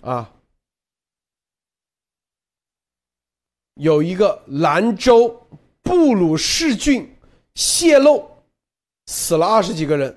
[0.00, 0.32] 啊，
[3.74, 5.44] 有一个兰州。
[5.80, 7.10] 布鲁氏菌
[7.54, 8.30] 泄露，
[9.06, 10.14] 死了二十几个人。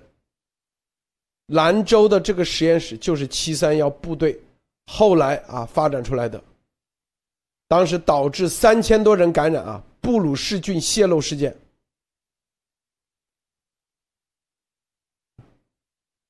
[1.46, 4.38] 兰州的这个实验室就是七三幺部队
[4.94, 6.44] 后来啊发展出来的，
[7.70, 11.56] 当时导致三千多人感染啊，布鲁氏菌泄露事件，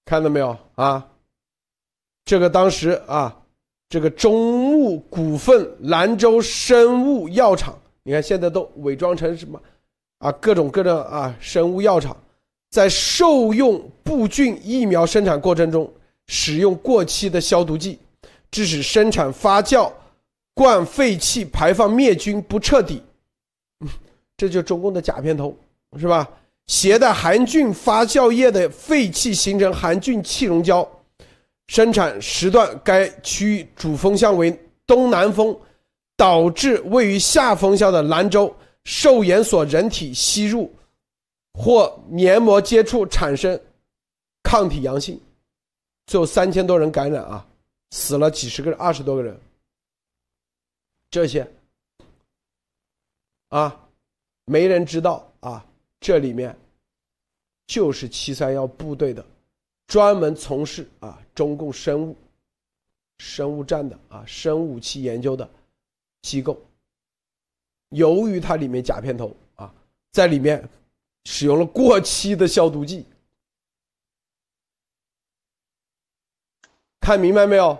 [0.05, 1.09] 看到没有啊？
[2.24, 3.36] 这个当时啊，
[3.89, 7.76] 这个中物股份兰州生物药厂。
[8.03, 9.59] 你看，现在都伪装成什么
[10.20, 10.32] 啊？
[10.34, 12.16] 各种各种啊，生物药厂
[12.70, 15.91] 在受用布菌疫苗生产过程中
[16.28, 17.97] 使用过期的消毒剂，
[18.52, 19.91] 致使生产发酵
[20.54, 23.02] 罐废气排放灭菌不彻底。
[24.38, 25.58] 这就中共的假片头，
[25.97, 26.30] 是吧？
[26.68, 30.88] 携带含菌发酵液的废气形成含菌气溶胶，
[31.68, 35.58] 生产时段该区域主风向为东南风。
[36.18, 40.72] 导致位于下风向的兰州受盐所人体吸入
[41.54, 43.60] 或黏膜接触产生
[44.43, 45.20] 抗体阳性，
[46.06, 47.43] 最后三千多人感染啊，
[47.92, 49.39] 死了几十个人，二十多个人。
[51.10, 51.50] 这些
[53.50, 53.88] 啊，
[54.46, 55.66] 没人知道啊，
[56.00, 56.58] 这里面
[57.68, 59.26] 就是七三幺部队的
[59.88, 62.16] 专门从事啊中共生物
[63.20, 65.50] 生物战的啊生物武器研究的。
[66.24, 66.56] 机构，
[67.89, 69.74] 由于它里面假片头啊，
[70.12, 70.70] 在里面
[71.26, 73.04] 使用了过期的消毒剂，
[77.02, 77.78] 看明白没有？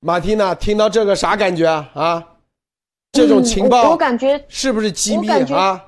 [0.00, 1.90] 马蒂娜，听到这个啥感觉啊？
[1.94, 2.26] 啊，
[3.10, 5.84] 这种情报，我感觉是不是机密啊？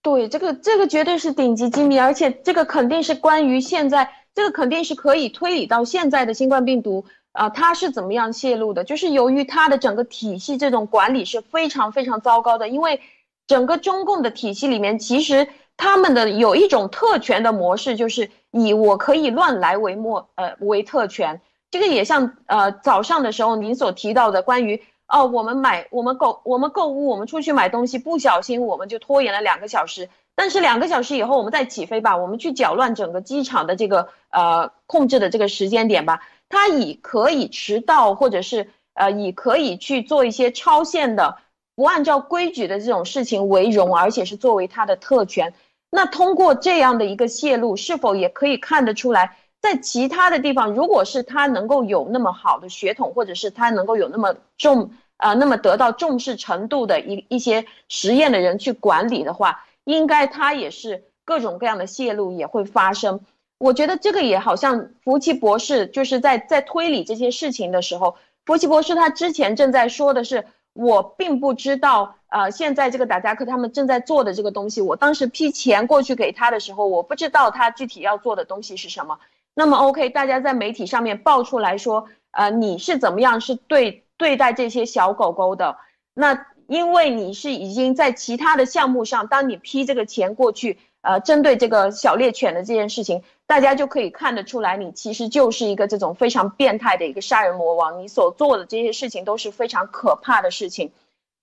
[0.00, 7.04] 对，这个这个绝对是顶级机密，而且这个肯定是关于现在，这个肯定是可以推理到现在的新冠病毒。
[7.32, 8.82] 啊，它是怎么样泄露的？
[8.84, 13.02] 就是由于它的整个体系这种管理是非常非常糟糕的，因为
[13.46, 15.46] 整个中共的体系里面，其实
[15.76, 21.40] 他们的有一种特权的模式，就是以我可以乱来为末呃为特权。
[21.70, 36.22] 这个也像呃早上的时候您所提到的关于哦，我们买我们购我们购物我们出去买东西不小心我们就拖延了两个小时，但是两个小时以后我们再起飞吧，我们去搅乱整个机场的这个呃控制的这个时间点吧。
[36.48, 41.38] 他以可以迟到，或者是呃以可以去做一些超限的、
[41.74, 45.52] 不按照规矩的这种事情为荣，而且是作为他的特权。
[45.96, 63.20] 那通过这样的一个泄露，是否也可以看得出来，在其他的地方，如果是他能够有那么好的血统，或者是他能够有那么重啊，那么得到重视程度的一一些实验的人去管理的话，应该他也是各种各样的泄露也会发生。
[63.56, 70.44] 我觉得这个也好像福奇博士就是在在推理这些事情的时候，福奇博士他之前正在说的是，
[70.76, 79.18] 我并不知道，呃，现在这个达加克他们正在做的这个东西，我当时批钱过去给他的时候，我不知道他具体要做的东西是什么。
[79.54, 85.78] 那么 OK，大家在媒体上面爆出来说，呃，你是怎么样是对对待这些小狗狗的？
[86.12, 100.90] 那因为你是已经在其他的项目上，当你批这个钱过去，呃，针对这个小猎犬的这件事情，大家就可以看得出来，你其实就是一个这种非常变态的一个杀人魔王，你所做的这些事情都是非常可怕的事情。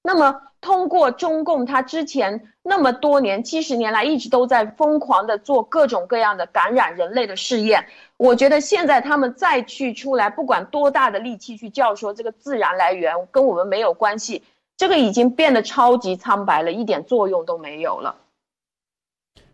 [0.06, 7.88] 那么，通过中共他之前那么多年、七十年来一直都在疯狂的做各种各样的感染人类的试验，
[8.18, 14.43] 我觉得现在他们再去出来，不管多大的力气去叫说这个自然来源跟我们没有关系，
[14.76, 18.18] 这个已经变得超级苍白了，一点作用都没有了。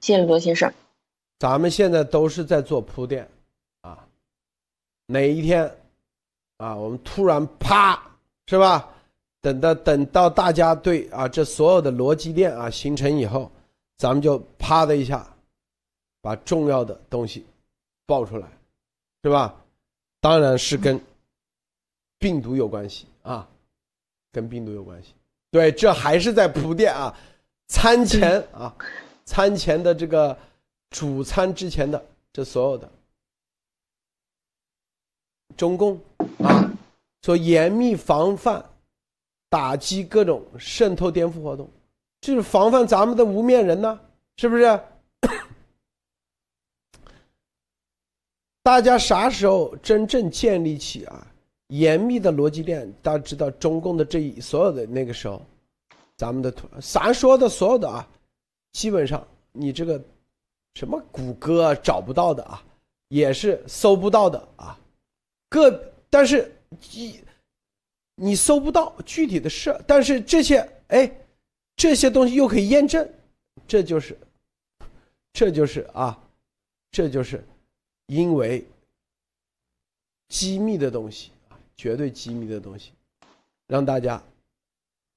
[0.02, 0.74] 谢谢罗先生。
[1.40, 3.28] 咱们现在都是在做铺垫，
[3.82, 4.06] 啊，
[5.06, 5.74] 哪一天，
[6.58, 8.00] 啊，我们突然啪，
[8.46, 8.94] 是吧？
[9.42, 13.50] 等到等到大家对啊这所有的逻辑链啊形成以后，
[13.96, 15.26] 咱们就啪的一下，
[16.22, 17.46] 把重要的东西
[18.06, 18.46] 爆出来，
[19.24, 19.56] 是吧？
[20.20, 21.00] 当然是跟
[22.18, 23.48] 病毒有关系啊，
[24.34, 25.14] 跟病毒有关系。
[25.52, 27.18] 对，这还是在铺垫啊，
[27.70, 28.76] 餐前啊，
[29.24, 30.38] 餐前的这个
[30.90, 32.90] 主餐之前的这所有的
[35.56, 36.02] 中共
[36.40, 36.70] 啊，
[37.22, 38.66] 说严密防范。
[39.52, 41.68] 打击各种渗透颠覆活动，
[42.22, 44.00] 就是防范咱们的无面人呢，
[44.38, 44.80] 是不是？
[48.62, 51.26] 大家啥时候真正建立起啊
[51.70, 52.94] 严密的逻辑链？
[53.02, 55.42] 大家知道中共的这一所有的那个时候，
[56.16, 58.08] 咱们的，咱说的所有的啊，
[58.74, 60.00] 基本上你这个
[60.76, 62.64] 什么谷歌找不到的啊，
[63.08, 64.80] 也是搜不到的啊，
[65.50, 66.54] 个但是
[66.94, 67.20] 你。
[68.22, 70.58] 你搜不到具体的事，但是这些
[70.90, 71.10] 哎，
[71.78, 73.10] 这些东西又可以验证，
[73.66, 74.20] 这就是，
[75.32, 76.22] 这就是啊，
[76.92, 77.42] 这就是
[78.08, 78.68] 因为
[80.28, 82.92] 机密的东西啊，绝对机密的东西，
[83.68, 84.22] 让大家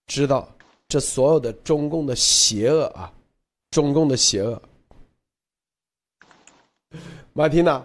[0.07, 0.49] 知道
[0.87, 3.13] 这所有的中共的邪恶啊，
[3.73, 4.63] 中共的邪恶。
[7.35, 7.83] 马蒂娜。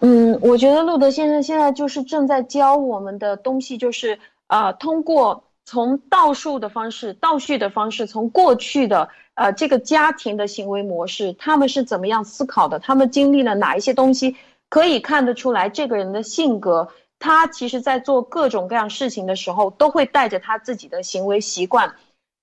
[0.00, 14.36] 嗯，我觉得路德先生现在就是正在教我们的东西，就是呃，通过从倒数的方式、倒叙的方式，从过去的呃这个家庭的行为模式，他们是怎么样思考的，他们经历了哪一些东西，
[14.68, 16.88] 可以看得出来这个人的性格。
[17.18, 21.94] 他其实在做各种各样事情的时候，都会带着他自己的行为习惯。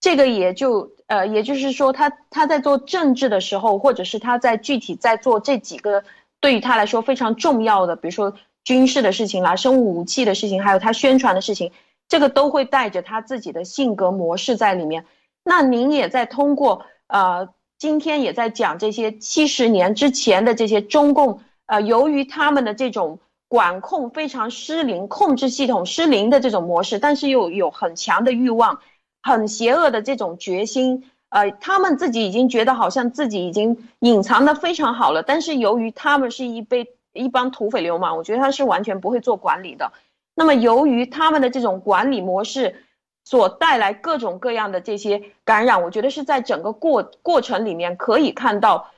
[0.04, 6.04] 这个也就呃，也就是说，他他在做政治的时候，或者是他在具体在做这几个。
[6.42, 8.34] 对于他来说非常重要的，比如说
[8.66, 11.72] 军事的事情啦、生物武器的事情，还有他宣传的事情，
[12.10, 15.06] 这个都会带着他自己的性格模式在里面。
[15.46, 17.48] 那您也在通过呃，
[17.80, 28.80] 今天也在讲这些七十年之前的这些中共呃，由于他们的这种管控非常失灵、控制系统失灵的这种模式，但是又有很强的欲望、
[29.24, 31.10] 很邪恶的这种决心。
[31.30, 39.92] 呃，他们自己已经觉得好像自己已经隐藏的非常好了，但是由于他们是一被一帮土匪流氓，我觉得他是完全不会做管理的。
[40.36, 42.84] 那么由于他们的这种管理模式
[43.24, 48.92] 所带来各种各样的这些感染，我觉得是在整个过过程里面可以看到，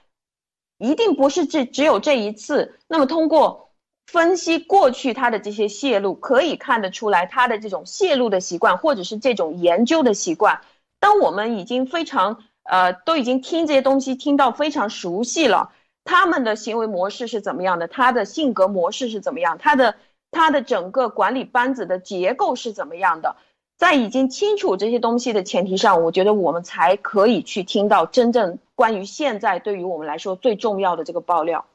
[0.77, 2.77] 一定不是这只有这一次。
[2.89, 3.64] 那么通过
[4.07, 10.61] 分析过去他的这些泄露，可以看得出来他的这种泄露的习惯，或者是这种研究的习惯。
[10.99, 15.71] 当我们已经非常呃，都已经听这些东西听到非常熟悉了，
[16.03, 17.87] 他们的行为模式是怎么样的？
[17.87, 19.57] 他的性格模式是怎么样？
[19.57, 19.95] 他的
[20.31, 23.35] 他的整个管理班子的结构是怎么样的？
[23.77, 31.65] 在已经清楚这些东西的前提上，我觉得我们才可以去听到真正关于现在对于我们来说最重要的这个爆料。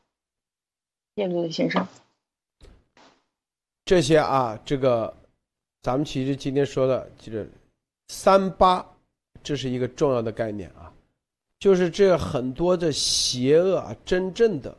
[1.16, 1.87] 叶陆先生，
[3.91, 5.12] 这些啊，这个
[5.82, 7.51] 咱们其实今天说的就是
[8.07, 8.86] 三八。
[9.43, 10.93] 这是一个重要的概念啊，
[11.59, 14.72] 就是这很多的邪恶啊，真正的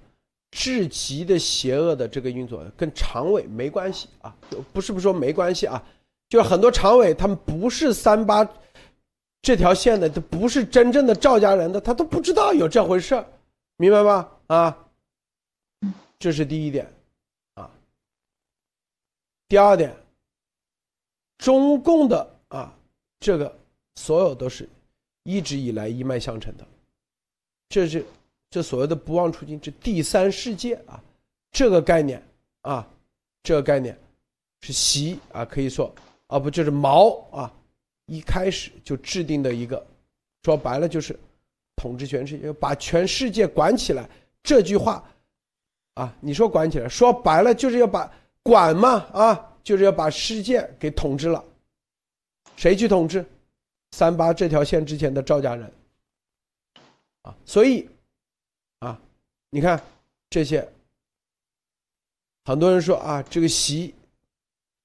[0.52, 4.34] 至极的邪恶的这个运作跟常委没关系啊，
[4.72, 5.84] 不是不说没关系啊，
[6.30, 8.50] 就是很多常委他们不是三八
[9.42, 13.22] 这条线的，都不是真正的赵家人的，他都不知道有这回事
[13.76, 14.32] 明白吧？
[14.48, 14.78] 啊，
[16.18, 16.90] 这是第一点。
[19.52, 19.94] 第二点，
[21.38, 22.74] 中共的啊
[23.20, 23.54] 这个。
[23.96, 24.68] 所有都是
[25.24, 26.66] 一直以来一脉相承的，
[27.68, 28.06] 这是
[28.50, 31.04] 这所谓的不忘初心，这第三世界啊，
[31.52, 32.26] 这个概念
[32.62, 32.88] 啊，
[33.44, 34.00] 这个概念
[34.62, 35.94] 是习啊，可以说
[36.28, 37.54] 啊不就是毛啊，
[38.06, 39.86] 一开始就制定的一个，
[40.44, 41.20] 说白了就是
[41.76, 44.10] 统治全世界，把全世界管起来。
[44.42, 45.04] 这句话
[45.96, 48.10] 啊，你说管起来，说白了就是要把
[48.44, 51.44] 管嘛啊，就是要把世界给统治了。
[52.56, 53.26] 谁去统治？
[53.92, 55.72] 三八这条线之前的赵家人
[57.24, 57.90] 啊，所以
[58.80, 59.00] 啊，
[59.50, 59.82] 你看
[60.30, 60.66] 这些，
[62.46, 63.94] 很多人说啊，这个习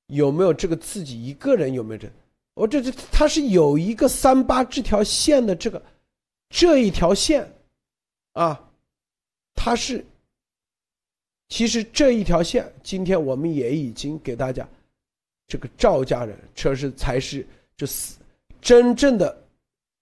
[0.09, 2.11] 有没有这个自己一个人有没有这？
[2.55, 5.81] 我这这他是有一个三八这条线的这个
[6.49, 7.49] 这一条线
[8.33, 8.69] 啊，
[9.55, 10.05] 他是
[11.49, 14.67] 其实这一条线，今天我们也已经给大家
[15.47, 18.17] 这个赵家人，这是才是这死。
[18.61, 19.37] 真正的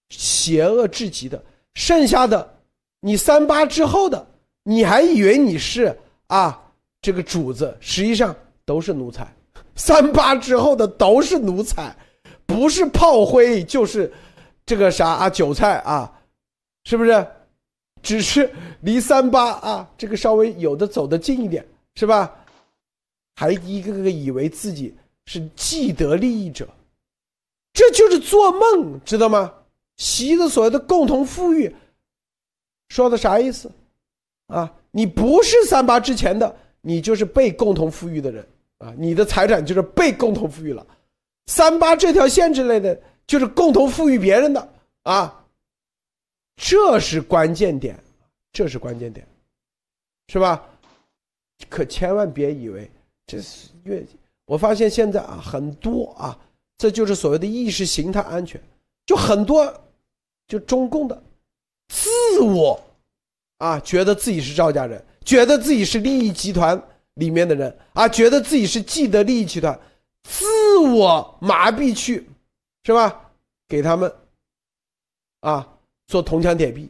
[0.09, 1.43] 邪恶至极的，
[1.75, 2.55] 剩下的
[3.01, 4.27] 你三八之后的，
[4.63, 5.95] 你还以为你是
[6.29, 6.63] 啊
[7.03, 8.35] 这个主子，实际上
[8.65, 9.31] 都是奴才。
[9.77, 11.95] 三八之后的都是奴才，
[12.47, 14.11] 不是炮灰就是
[14.65, 16.11] 这个啥啊韭菜啊，
[16.85, 17.27] 是不是？
[18.05, 18.49] 只是
[18.83, 22.33] 离三八啊这个稍微有的走得近一点，是吧？
[23.35, 24.95] 还一个个以为自己
[25.27, 26.69] 是既得利益者。
[27.73, 29.53] 这就是做梦，知道吗？
[29.97, 31.75] 习的所谓的共同富裕，
[32.89, 33.69] 说的啥意思？
[34.47, 38.47] 啊，你不是三八之前的，你就是被共同富裕的人
[38.79, 40.87] 啊，你的财产就是被共同富裕了。
[41.47, 44.69] 三八这条线之类的，就是共同富裕别人的
[45.03, 45.44] 啊，
[46.57, 48.03] 这是关键点，
[48.53, 49.27] 这是关键点，
[50.29, 50.65] 是吧？
[51.69, 52.91] 可千万别以为
[53.27, 54.05] 这是越，
[54.45, 56.39] 我发现现在啊，很多啊。
[56.77, 58.61] 这就是所谓的意识形态安全，
[59.07, 59.73] 就很多，
[60.49, 61.23] 就中共的
[61.89, 62.79] 自我
[63.59, 66.81] 啊，觉得自己是赵家人，觉得自己是利益集团
[67.15, 69.81] 里面的人啊，觉得自己是既得利益集团，
[70.25, 72.29] 自我麻痹去，
[72.83, 73.31] 是吧？
[73.69, 74.13] 给他们
[75.41, 75.74] 啊
[76.07, 76.89] 做铜墙铁壁，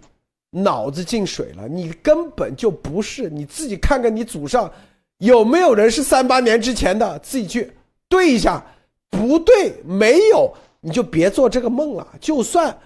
[0.50, 1.68] 脑子进水了。
[1.68, 4.70] 你根本就不是你自己看看你祖上
[5.18, 7.72] 有没有人是三八年之前的，自己去
[8.08, 8.64] 对一下。
[9.10, 12.04] 不对，没有，你就别做这个梦了。
[12.20, 12.76] 就算，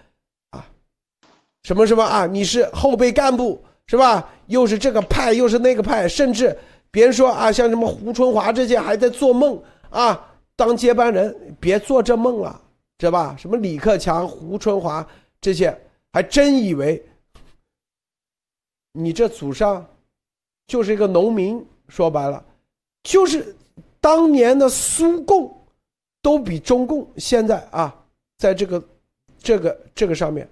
[0.50, 0.62] 啊，
[1.62, 4.28] 什么什么啊，你是后备干部是吧？
[4.46, 6.54] 又是这个派，又是那个派，甚至
[6.90, 9.58] 别人说啊，像什么胡春华这些还在做梦
[9.88, 10.22] 啊，
[10.54, 12.60] 当接班人，别做这梦了，
[12.98, 13.34] 知道吧？
[13.38, 15.06] 什么李克强、胡春华
[15.40, 15.74] 这些，
[16.18, 17.00] 还真以为
[18.90, 19.86] 你这祖上
[20.66, 22.44] 就是一个农民，说白了，
[23.04, 23.54] 就是
[24.00, 25.56] 当年的苏共。
[26.20, 27.94] 都比中共现在啊，
[28.38, 28.82] 在这个、
[29.38, 30.46] 这个、这个上面，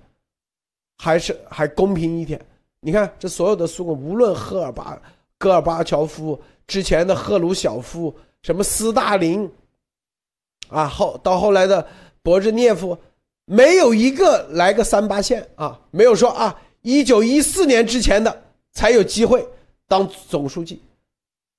[0.96, 2.40] 还是还公平一点。
[2.78, 4.96] 你看，这所有的苏共，无论赫尔巴、
[5.36, 9.50] 戈尔巴乔夫之前的赫鲁晓夫，什么斯大林，
[10.68, 11.84] 啊，后到后来的
[12.22, 12.96] 博日涅夫，
[13.46, 19.48] 没有一个来个三八线啊，没有说啊，一九一四年之前的才有机会
[19.88, 20.82] 当总书记，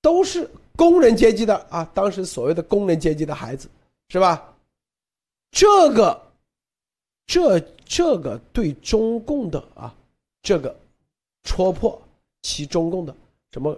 [0.01, 3.67] 都是工人阶级的啊，当时所谓的工人阶级的孩子。
[4.09, 4.55] 是吧？
[5.51, 6.17] 这个，
[7.25, 9.93] 这这个对中共的啊，
[10.41, 10.73] 这个
[11.43, 12.01] 戳破
[12.41, 13.13] 其中共的
[13.51, 13.77] 什么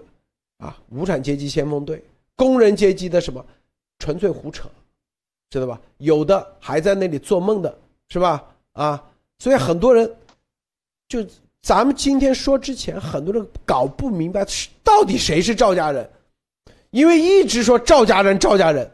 [0.60, 0.78] 啊？
[0.90, 2.00] 无产阶级先锋队、
[2.36, 3.44] 工人阶级的什么
[3.98, 4.70] 纯粹胡扯，
[5.50, 5.82] 知道吧？
[5.98, 7.76] 有的还在那里做梦的，
[8.10, 8.44] 是吧？
[8.74, 9.04] 啊，
[9.40, 10.16] 所以很多人
[11.08, 11.26] 就
[11.62, 14.46] 咱们今天说之前，很多人搞不明白
[14.84, 16.10] 到底谁是赵家人，
[16.92, 18.90] 因为一直说赵家人，赵家人。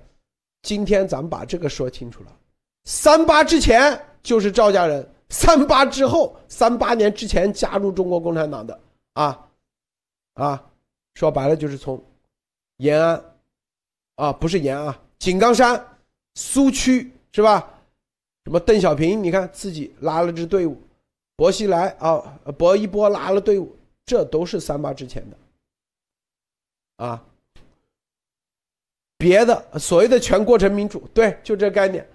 [0.63, 2.35] 今天咱们把这个说清楚了，
[2.85, 8.79] 三八之前就是赵家人，三八之后，三八年之前加入中国共产党的
[9.13, 9.47] 啊，
[10.33, 10.65] 啊，
[11.13, 12.03] 说白了就是从
[12.77, 13.23] 延安，
[14.15, 15.79] 啊不是延安，井冈山、
[16.33, 17.71] 苏区是吧？
[18.45, 20.81] 什么邓小平，你看自己拉了支队伍，
[21.35, 23.75] 薄熙来啊，薄一波拉了队伍，
[24.05, 25.37] 这都是三八之前的，
[27.05, 27.25] 啊。
[29.17, 32.07] 别的所谓的全过程民主，对，就这概念，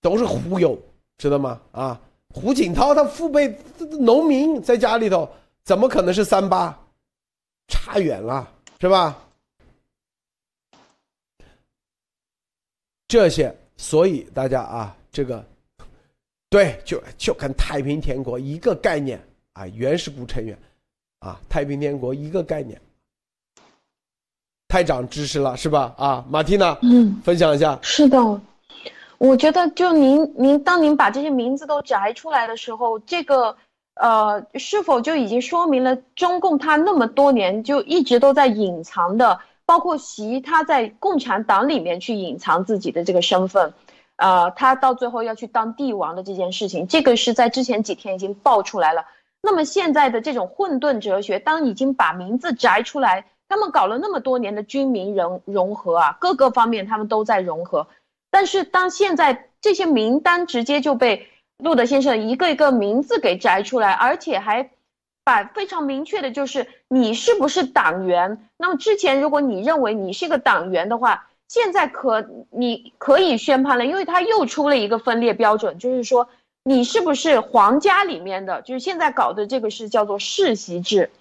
[0.00, 0.78] 都是忽悠，
[1.16, 1.60] 知道吗？
[1.72, 2.00] 啊，
[2.34, 3.58] 胡锦涛他父辈
[3.98, 5.28] 农民在家里头，
[5.64, 6.78] 怎么可能是三八？
[7.66, 8.48] 差远了，
[8.78, 9.18] 是吧？
[13.08, 15.44] 这些，所以大家啊，这个，
[16.54, 19.20] 对，就就跟太平天国一个概念
[19.54, 20.56] 啊，原始股成员，
[21.18, 22.80] 啊，太平天国一个概念。
[24.68, 25.92] 太长知识了，是吧？
[25.98, 27.76] 啊，马蒂娜，嗯，分享一下。
[27.82, 28.40] 是的，
[29.18, 33.56] 我觉得就您您当您把这些名字都摘出来的时候，这个
[33.94, 43.74] 呃，是否就已经说明了中共它那么多年就一直都在隐藏的，包括习他在共产党里面去隐藏自己的这个身份，
[44.16, 49.06] 呃，他到最后要去当帝王的这件事情，这个是在之前几天已经爆出来了。
[49.42, 53.26] 那么现在的这种混沌哲学，当已经把名字摘出来。
[53.46, 57.86] 他们搞了那么多年的军民融融合啊，各个方面他们都在融合。
[58.30, 64.70] 但是当现在这些名单直接就被路德先生一个一个名字给摘出来，而且还
[65.24, 68.48] 把非常明确的就是你是不是党员。
[68.56, 76.28] 那么之前如果你认为你是个党员的话，现在可你可以宣判了，因为他又出了一个分裂标准，就是说
[76.64, 81.12] 你是不是皇家里面的，就是现在搞的这个是叫做世袭制。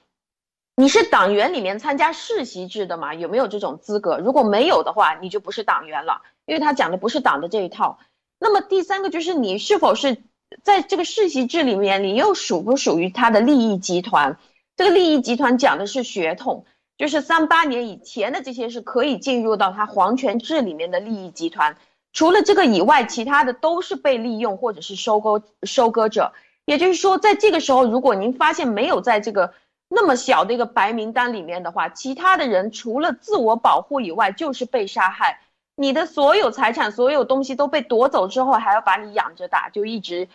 [0.75, 3.13] 你是党员里面参加世袭制的吗？
[3.13, 4.17] 有没有这种资格？
[4.17, 7.99] 如果没有的话，你就不是党员了，因为他讲的不是党的这一套。
[8.39, 10.17] 那么第三个就是你是否是
[10.63, 14.39] 在这个世袭制里面，你又属不属于他的利益集团？
[14.75, 16.65] 这个利益集团讲的是血统，
[16.97, 21.75] 就是三八年以前的这些是可以进入到他皇权制里面的利益集团。
[22.11, 26.33] 除了这个以外，其他的都是被利用或者是收割收割者。
[26.65, 29.53] 也就是说，在这个时候，如果您发现没有在这个
[29.89, 35.41] 那么小的一个白名单里面的话，其他的人除了自我保护以外，就是被杀害。
[35.75, 40.29] 你的所有财产、所有东西都被夺走之后，还要把你养着打，就一直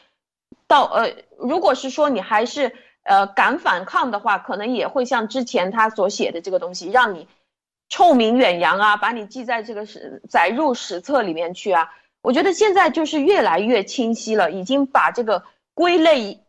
[0.67, 2.75] 到呃，如果是说你还是
[3.09, 7.27] 呃敢反抗的话，可能也会像之前他所写的这个东西，让你
[7.89, 11.93] 臭名远扬啊，把你记在这个史载入史册里面去啊。
[12.21, 15.43] 我觉得现在就是越来越清晰了，已经把这个
[15.75, 16.41] 归类。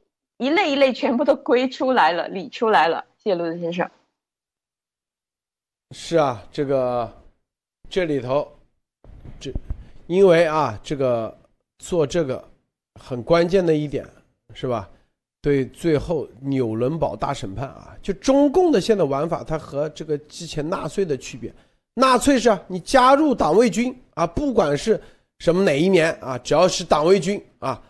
[0.41, 3.03] 一类一类全部都归出来了，理出来了。
[3.18, 3.91] 谢谢陆子先生。
[5.91, 7.12] 是啊，这个
[7.89, 8.49] 这里头，
[9.38, 9.51] 这
[10.07, 11.38] 因为啊，这个
[11.80, 12.41] 做这个
[13.01, 14.07] 很关键的一点
[14.53, 14.89] 是吧？
[15.41, 21.53] 对，最后纽伦堡大审判啊，就中共的现在玩法，它和这个之前纳粹的区别。
[21.93, 25.01] 纳粹是，你加入党卫军啊，不管是
[25.39, 27.81] 什么哪一年啊，只要是党卫军啊。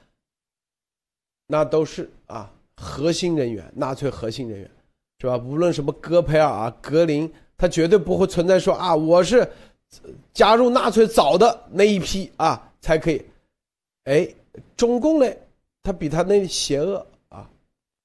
[1.47, 4.71] 那都是啊，核心人员，纳粹核心人员，
[5.19, 5.35] 是吧？
[5.37, 9.47] 无论什么戈培尔啊、格林，他绝对不会存在说啊，我是
[10.33, 13.25] 加入纳粹早的那一批啊才可以。
[14.03, 14.27] 哎，
[14.77, 15.25] 中共呢，
[15.81, 17.05] 他比他那邪恶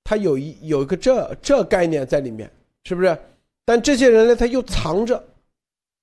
[0.04, 2.50] 啊，他有一有一个这这概念在里面，
[2.84, 3.18] 是不是？
[3.64, 5.22] 但这些人呢，他又藏着，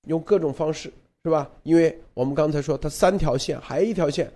[0.08, 0.92] 用各种方式，
[1.22, 1.50] 是吧？
[1.62, 4.30] 因为我们刚才说，他三条线，还有一条线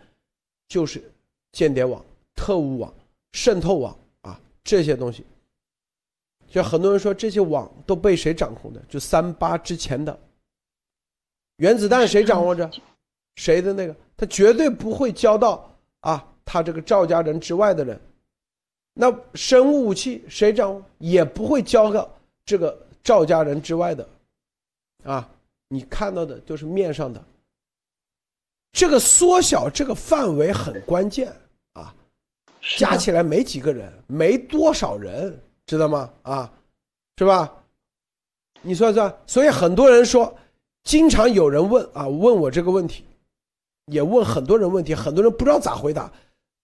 [0.68, 1.02] 就是
[1.52, 2.04] 间谍网。
[2.36, 2.92] 特务网、
[3.32, 5.24] 渗透网啊，这些东西，
[6.48, 8.82] 就很多人说这些网都被谁掌控的？
[8.88, 10.16] 就三八之前的
[11.56, 12.70] 原子弹谁掌握着？
[13.36, 13.96] 谁的那个？
[14.18, 17.98] 他绝对不会交到啊，他这个赵家人之外的人。
[18.98, 20.82] 那生物武器谁掌握？
[20.96, 22.10] 也不会交到
[22.46, 22.74] 这个
[23.04, 24.08] 赵家人之外的。
[25.04, 25.28] 啊，
[25.68, 27.22] 你看到的就是面上的。
[28.72, 31.30] 这个缩小这个范围很关键
[31.74, 31.94] 啊。
[32.78, 36.10] 加起来没几个人，没多少人，知道吗？
[36.22, 36.50] 啊，
[37.18, 37.52] 是吧？
[38.62, 39.14] 你算算。
[39.26, 40.34] 所以很多人说，
[40.84, 43.04] 经常有人问啊，问我这个问题，
[43.92, 46.10] 也问很多人问题，很多人不知道咋回答。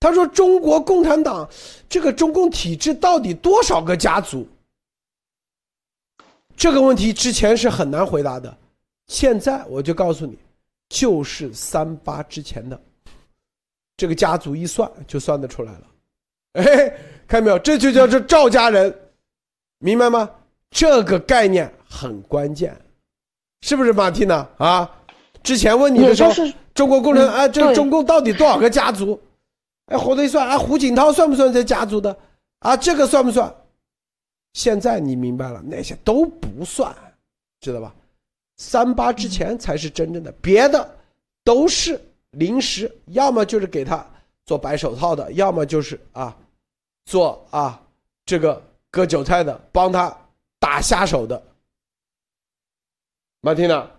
[0.03, 1.49] 他说：“中国共产党
[1.89, 4.45] 这个中共体制到底多少个家族？”
[6.57, 8.53] 这个问题之前是很难回答的，
[9.07, 10.37] 现在我就告诉你，
[10.89, 12.81] 就是三八之前的
[13.97, 15.87] 这个家族一算就算得出来了。
[16.61, 16.89] 哎，
[17.29, 17.59] 看到没有？
[17.61, 18.93] 这就叫做赵家人，
[19.79, 20.29] 明白吗？
[20.73, 22.77] 这个概念很关键，
[23.61, 24.91] 是不是马蒂娜啊？
[25.45, 26.33] 之前问你的时候，
[26.75, 29.19] 中国共产党啊，这个中共到底多少个家族？
[29.87, 32.17] 哎，胡子一算，啊，胡锦涛算不算这家族的？
[32.61, 33.55] 啊，这个算不算？
[34.55, 36.95] 现在你明白了，那些都不算，
[37.61, 37.95] 知道吧？
[38.57, 40.97] 三八之前才是真正的，别的
[41.43, 42.01] 都是
[42.33, 44.07] 临时，要么就是给他
[44.45, 46.37] 做白手套的，要么就是啊。
[47.07, 47.83] 做啊，
[48.25, 50.17] 这个割韭菜的，帮他
[50.61, 51.43] 打下手的，
[53.41, 53.91] 马蒂娜。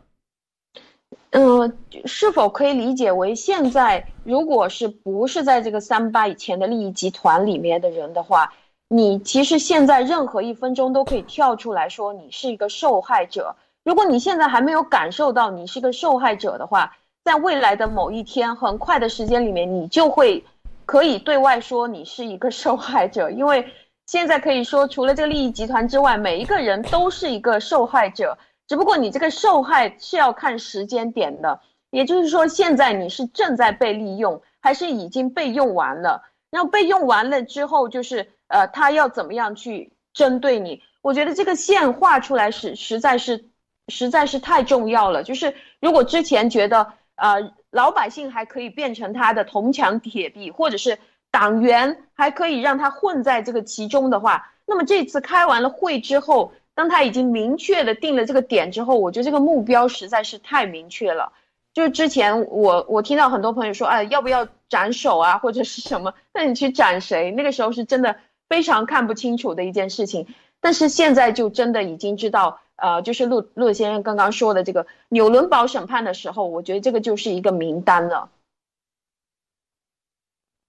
[1.34, 8.53] 嗯，是否可以理解为现在，如果是不是在这个三八以前的利益集团里面的人的话，
[8.88, 13.55] 你其实现在任何一分钟都可以跳出来说你是一个受害者。
[13.84, 20.43] 如果你现在还没有感受到你是个受害者的话，在未来的某一天，很快的时间里面，你就会。
[20.85, 23.65] 可以对外说你是一个受害者，因为
[24.05, 28.38] 现在可以说，除了这个利益集团之外，每一个人都是一个受害者。
[28.68, 36.23] 只不过你这个受害是要看时间点的，也就是说，现在你是正在被利用，还是已经被用完了？
[36.49, 40.81] 然后被用完了之后，就是呃，他要怎么样去针对你？
[41.02, 43.45] 我觉得这个线画出来是实在是
[43.88, 45.23] 实在是太重要了。
[45.23, 47.53] 就是如果之前觉得呃。
[47.73, 50.99] 老百姓还可以变成他的铜墙铁壁，或者是
[51.31, 61.33] 党员还可以让他混在这个其中的话，那么这次开完了会之后，当他已经明确的定了这个点之后，我觉得这个目标实在是太明确了。
[61.73, 66.13] 就是之前我我听到很多朋友说，哎，要不要斩首啊，或者是什么？
[66.33, 67.31] 那你去斩谁？
[67.31, 68.17] 那个时候是真的
[68.47, 70.27] 非常看不清楚的一件事情。
[70.61, 78.29] 但是现在就真的已经知道，呃，就是陆陆先生刚刚说的这个纽伦堡审判的时候，我觉得这个就是一个名单了。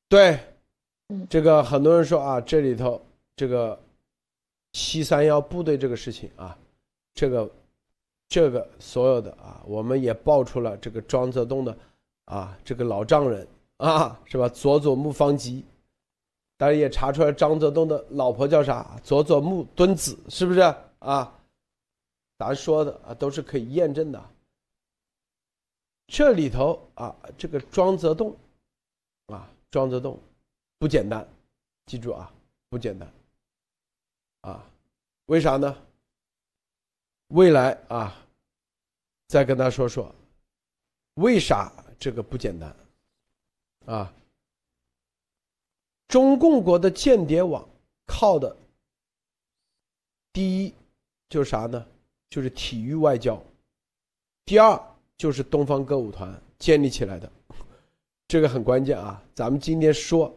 [0.09, 0.39] 对，
[1.29, 3.05] 这个很多人说啊，这里头
[3.37, 3.79] 这个
[4.75, 6.55] 七三幺部队这个事情啊，
[7.15, 7.51] 这个。
[8.27, 11.77] 这个所有的啊，我们也爆出了这个庄则栋的
[12.25, 13.47] 啊，这个老丈人
[13.77, 14.49] 啊，是吧？
[14.49, 15.63] 佐佐木方吉，
[16.57, 18.99] 当然也查出来张则栋的老婆叫啥？
[19.05, 20.61] 佐佐木敦子，是不是
[20.99, 21.39] 啊？
[22.39, 24.31] 咱说的啊，都是可以验证的。
[26.09, 28.35] 这里头啊，这个庄则栋
[29.27, 30.19] 啊，庄则栋
[30.79, 31.29] 不简单，
[31.87, 32.33] 记住啊，
[32.71, 33.09] 不简单
[34.45, 34.63] 啊，
[35.27, 35.75] 为啥呢？
[37.29, 38.15] 未来啊，
[39.27, 40.15] 再跟他说说，
[41.15, 42.77] 为啥这个不简单
[43.87, 44.13] 啊？
[46.09, 47.67] 中共国的间谍网
[48.07, 48.55] 靠的
[50.31, 50.75] 第一
[51.31, 51.85] 就是啥呢？
[52.29, 53.43] 就是体育外交。
[54.45, 54.79] 第二
[55.17, 57.33] 就是东方歌舞团建立起来的，
[58.29, 59.23] 这个很关键啊。
[59.35, 60.37] 咱们今天说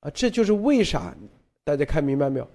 [0.00, 1.14] 啊，这就是为啥
[1.64, 2.50] 大家看明白没有？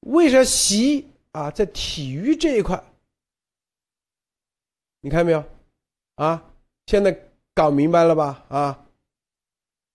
[0.00, 1.08] 为啥习？
[1.32, 2.80] 啊，在体育这一块，
[5.00, 5.44] 你看没有？
[6.14, 6.52] 啊，
[6.86, 7.18] 现在
[7.54, 8.44] 搞明白了吧？
[8.48, 8.86] 啊，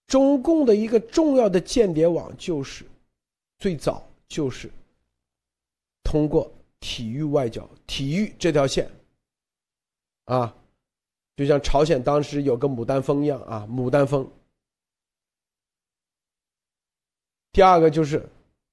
[0.07, 2.85] 中共的一个重要的间谍网就是
[3.59, 4.69] 最早就是
[6.03, 8.89] 通过体育外交、体育这条线
[10.25, 10.53] 啊，
[11.37, 14.29] 就像朝鲜当时有个牡丹峰一样啊，牡丹峰。
[17.51, 18.27] 第二个就是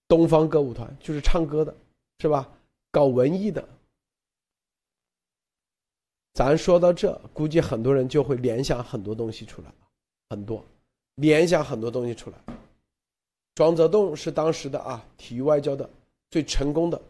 [0.09, 1.75] 东方歌舞团，就是唱歌的，
[2.19, 2.49] 是吧？
[2.91, 3.69] 搞文艺的，
[6.33, 9.73] 咱说到这，估计很多人就会联想很多东西出来
[10.31, 10.65] 很多，
[11.17, 12.39] 联想很多东西出来。
[13.55, 15.89] 庄则栋是当时的啊体育外交的
[16.31, 17.01] 最成功的，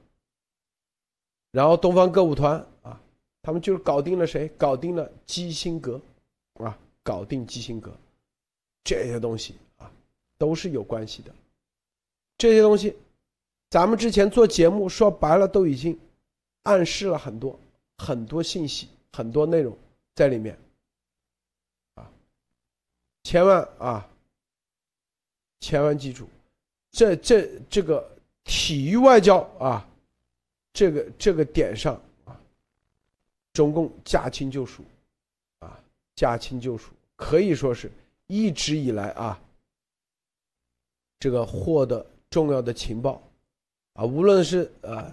[1.51, 3.01] 然后东方歌舞团啊，
[3.43, 4.48] 他们就是搞定了谁？
[4.56, 6.01] 搞定了基辛格，
[6.55, 7.93] 啊，搞定基辛格，
[8.85, 9.90] 这些东西啊
[10.39, 11.35] 都是有关系的，
[12.38, 12.96] 这些东西。
[13.68, 15.98] 咱们之前做节目说白了，都已经
[16.62, 17.58] 暗示了很多
[17.98, 19.76] 很多信息、很多内容
[20.14, 20.56] 在里面
[21.96, 22.08] 啊！
[23.24, 24.08] 千万啊，
[25.58, 26.28] 千万记住，
[26.92, 28.08] 这这这个
[28.44, 29.86] 体育外交啊，
[30.72, 32.40] 这个这个点上啊，
[33.52, 34.84] 中共驾轻就熟
[35.58, 35.76] 啊，
[36.14, 37.90] 驾轻就熟，可以说是
[38.28, 39.42] 一直以来啊，
[41.18, 42.06] 这个获得
[42.36, 43.22] 重要的情报。
[43.94, 45.10] 啊，无论是呃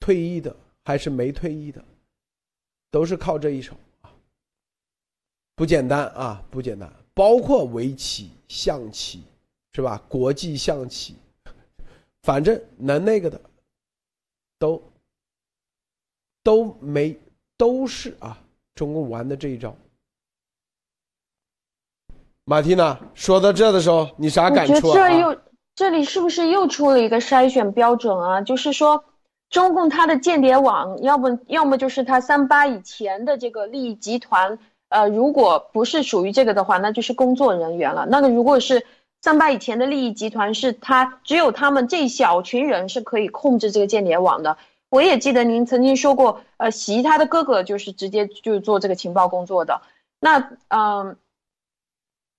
[0.00, 1.84] 退役的还是没退役的，
[2.90, 4.10] 都是靠这一手啊，
[5.54, 6.90] 不简单啊，不简单。
[7.12, 9.22] 包括围棋、象棋，
[9.74, 10.02] 是吧？
[10.08, 11.16] 国际象棋，
[12.22, 13.38] 反正能那个的，
[14.58, 14.82] 都
[16.42, 17.14] 都没
[17.58, 18.42] 都是啊，
[18.74, 19.76] 中共玩的这一招。
[22.44, 24.94] 马蒂娜说到这的时候，你啥感触啊？
[24.94, 25.47] 这
[25.78, 28.40] 这里是不是又出了一个筛选标准啊？
[28.40, 29.04] 就是说，
[29.48, 38.08] 中共它的间谍网，要么要么就是他三八以前的这个利益集团，呃，如果不是属于这个的话，那就是工作人员了。
[38.10, 38.84] 那个如果是
[39.22, 44.58] 三八以前的利益集团，是他只有他们这一小群人是可以控制这个间谍网的。
[44.90, 49.82] 我也记得您曾经说过，呃，习他的哥哥就是直接就做这个情报工作的。
[50.18, 51.16] 那嗯，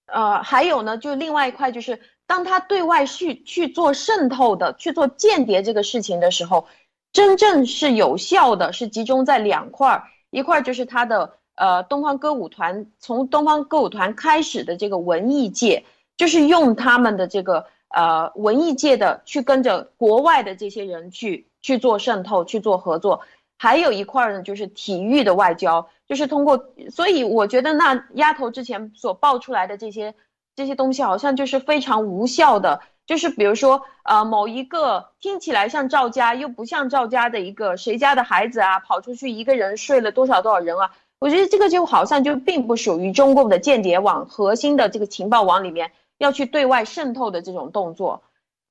[0.07, 2.01] 呃，还有呢，就另外一块就是。
[2.29, 6.67] 当他对外去去做渗透的、去做间谍这个事情的时候，
[7.11, 15.83] 真正是有效的，是集中在两块儿，一块就是他的呃东方歌舞团，从东方歌舞团开始的这个文艺界，
[16.17, 23.21] 就是用他们的这个呃文艺界的去跟着国外的这些人去去做渗透、去做合作，
[23.57, 30.13] 还有一块呢就是体育的外交，就是通过，所以我觉得那丫头之前所爆出来的这些。
[30.55, 40.91] 这些东西好像就是非常无效的，就是比如说，呃，某一个听起来像赵家又不像赵家的一个谁家的孩子啊，跑出去一个人睡了多少多少人啊？
[41.19, 48.23] 我觉得这个就好像就并不属于中共的间谍网核心的这个情报网里面要去对外渗透的这种动作，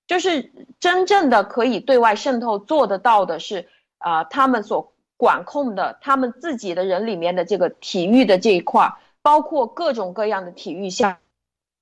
[0.07, 0.51] 就是
[0.81, 3.69] 真正的可以对外渗透做得到的是，
[3.99, 11.19] 啊，他们所管控的他们自己的人里面的这个体育的这一块，包括各种各样的体育项。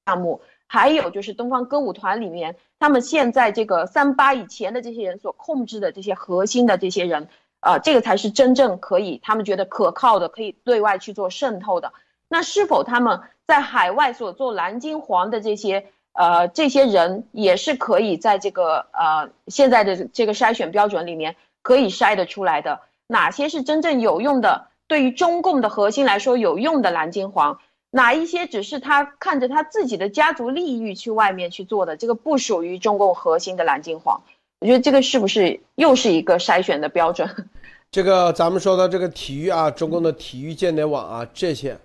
[0.07, 7.29] 项目，还有就是东方歌舞团里面，他们现在这个三八以前的这些人所控制的这些核心的这些人，
[7.61, 11.93] 啊，这个才是真正可以他们觉得可靠的，可以对外去做渗透的。
[12.29, 22.81] 那是否他们在海外所做蓝金黄的这些呃这些人，也是可以在这个呃现在的这个筛选标准里面可以筛得出来的？
[23.09, 24.69] 哪些是真正有用的？
[24.89, 27.59] 对于中共的核心来说有用的蓝金黄，
[27.97, 31.97] 哪一些只是他看着他自己的家族利益去外面去做的？
[31.97, 34.23] 这个不属于中共核心的蓝金黄。
[34.61, 37.27] 我觉得这个是不是又是一个筛选的标准？
[37.91, 41.79] 这个咱们说到这个体育啊，中共的体育间谍网啊，这些。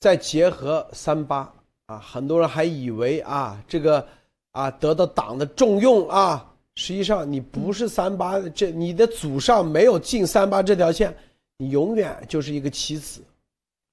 [0.00, 1.54] 再结合三八
[1.86, 4.04] 啊，很多人还以为啊，这个
[4.50, 6.44] 啊得到党的重用啊，
[6.74, 11.16] 实际上你不是三八，这你的祖上没有进三八这条线，
[11.58, 13.22] 你永远就是一个棋子，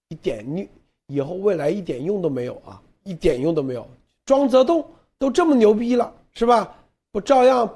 [0.07, 0.67] 一点你
[1.09, 3.85] 以后未来一点用都没有啊，一点用都没有。
[4.25, 4.87] 庄则栋
[5.17, 6.73] 都这么牛逼了，是吧？
[7.11, 7.67] 不照样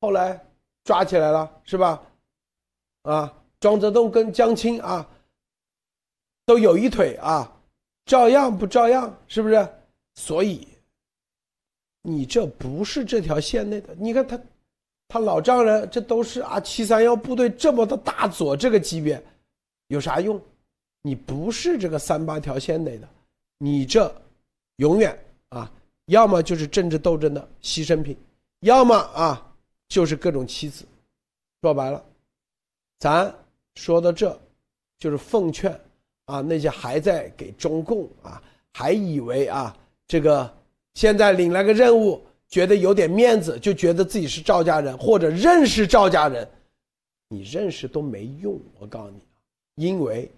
[0.00, 0.38] 后来
[0.84, 2.00] 抓起来了，是吧？
[3.02, 5.08] 啊，庄则栋跟江青啊
[6.44, 7.50] 都有一腿啊。
[8.04, 9.68] 照样不照样，是不是？
[10.14, 10.68] 所以，
[12.02, 13.94] 你这不是这条线内的。
[13.98, 14.38] 你看他，
[15.08, 19.20] 他老丈人，这都是啊，七三幺部队这么的大佐这个级别，
[19.88, 20.40] 有啥用？
[21.06, 23.08] 你不是这个三八条线内的，
[23.58, 24.12] 你这
[24.78, 25.16] 永远
[25.50, 25.70] 啊，
[26.06, 28.16] 要么就是政治斗争的牺牲品，
[28.62, 29.54] 要么啊
[29.86, 30.84] 就是各种棋子。
[31.62, 32.04] 说白了，
[32.98, 33.32] 咱
[33.76, 34.36] 说到这，
[34.98, 35.70] 就是奉劝。
[36.24, 38.42] 啊，那些还在给中共啊，
[38.72, 39.76] 还以为啊，
[40.08, 40.52] 这个
[40.94, 46.50] 现在领了个任务，觉得有点面子，就觉得自己是赵家人或者认识赵家人，
[47.28, 48.58] 你认识都没用。
[48.80, 49.20] 我告诉你，
[49.76, 50.28] 因为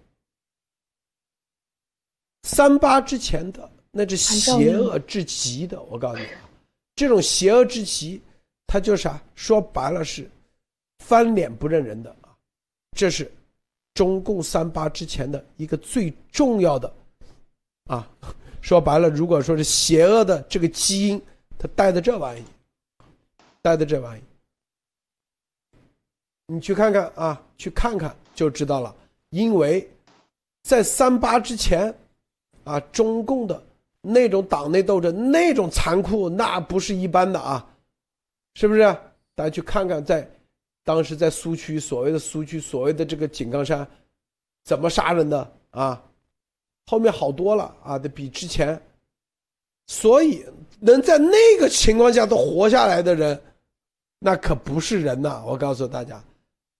[2.43, 5.81] 三八之前的那是邪恶至极的。
[5.83, 6.49] 我告诉你啊，
[6.95, 8.21] 这种邪恶至极，
[8.67, 9.21] 他就是啊？
[9.35, 10.29] 说白了是
[10.99, 12.35] 翻脸不认人的啊，
[12.95, 13.31] 这是。
[13.95, 16.93] 中共三八之前的一个最重要的，
[17.87, 18.07] 啊，
[18.61, 21.21] 说白了，如果说是邪恶的这个基因，
[21.57, 22.43] 它带的这玩意，
[23.61, 24.23] 带的这玩意，
[26.45, 28.95] 你去看看啊，去看看就知道了。
[29.31, 29.85] 因为，
[30.63, 31.93] 在三八之前，
[32.69, 33.61] 啊，中共的
[34.01, 37.67] 那种党内斗争，那种残酷，那不是一般的啊，
[38.53, 38.81] 是不是？
[39.35, 40.29] 大家去看看在。
[40.85, 43.87] 当时在苏区，所谓的苏区，所谓的这个井冈山，
[44.63, 46.01] 怎么杀人的啊？
[46.87, 48.81] 后面好多了啊，得比之前。
[49.85, 50.43] 所以
[50.79, 53.39] 能在那个情况下都活下来的人，
[54.19, 55.43] 那可不是人呐！
[55.45, 56.23] 我告诉大家，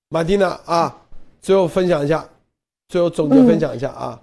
[0.09, 1.01] 马蒂娜啊，
[1.39, 2.27] 最后分享一下，
[2.87, 4.19] 最后总结分享一下啊。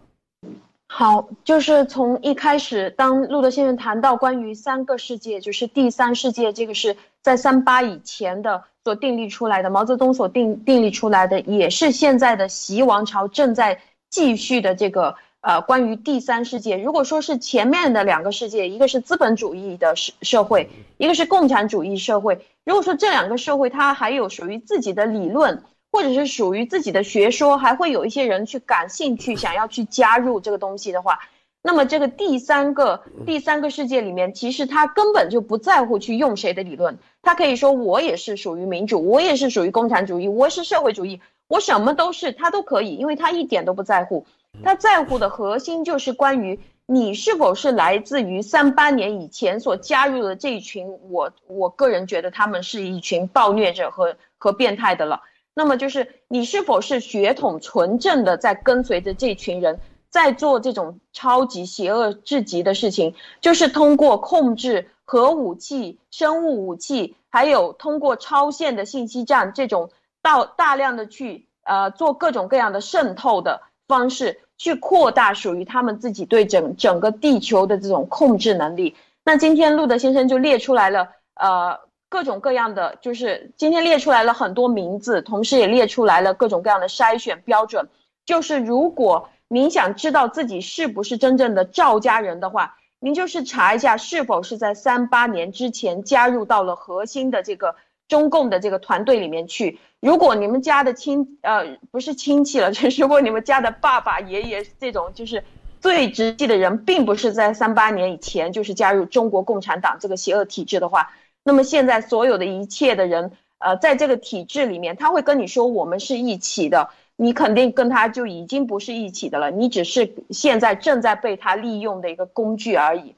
[0.89, 8.65] 好，就是从一开始，当路德先生谈到关于三个世界，就是第三世界，这个是在三八以前的。
[8.87, 13.81] 所定立出来的，毛泽东所定定立出来的，也是现在的习王朝正在
[14.11, 16.77] 继续的这个呃，关于第三世界。
[16.77, 22.47] 如果说是前面的两个世界，一个是资本主义的社社会，一个是共产主义社会。
[22.65, 25.65] 如果说这两个社会它还有属于自己的理论，
[25.97, 31.21] 或者是属于自己的学说，还会有一些人去感兴趣，想要去加入这个东西的话。
[31.63, 44.27] 那么这个第三个第三个世界里面，其实他根本就不在乎去用谁的理论，他可以说我也是属于民主，我也是属于共产主义，我是社会主义，我什么都是，他都可以，因为他一点都不在乎，
[44.63, 55.23] 他在乎的核心就是关于你是否是来自于三八年以前所加入的这一群，我我个人觉得他们是一群暴虐者和和变态的了。
[55.57, 59.81] 那么就是你是否是血统纯正的在跟随着这群人。
[60.09, 69.91] 在做这种超级邪恶至极的事情，就是通过控制核武器、生物武器，还有通过超限的信息战这种
[70.23, 78.97] 到大量的去呃做各种各样的渗透的方式，去扩大属于他们自己对整整个地球的这种控制能力。
[79.23, 87.89] 那今天路德先生就列出来了，呃，各种各样的，就是今天列出来了很多名字，同时也列出来了各种各样的筛选标准，
[88.25, 89.29] 就是如果。
[89.49, 97.77] 您想知道自己是不是真正的赵家人的话，您就是查一下是否是在三八年之前加入到了核心的这个
[98.09, 99.79] 中共的这个团队里面去。
[100.01, 105.45] 如果你们家的亲呃不是亲戚了， 就是如果你们家的爸爸、爷爷这种就是
[105.81, 111.13] 最直系的人，并不是在三八年以前就是加入中国共产党这个邪恶体制的话，
[111.47, 116.91] 那么现在所有的一切的人，呃，在这个体制里面，他会跟你说我们是一起的。
[117.15, 123.15] 你肯定跟他就已经不是一起的了，你只是现在正在被他利用的一个工具而已。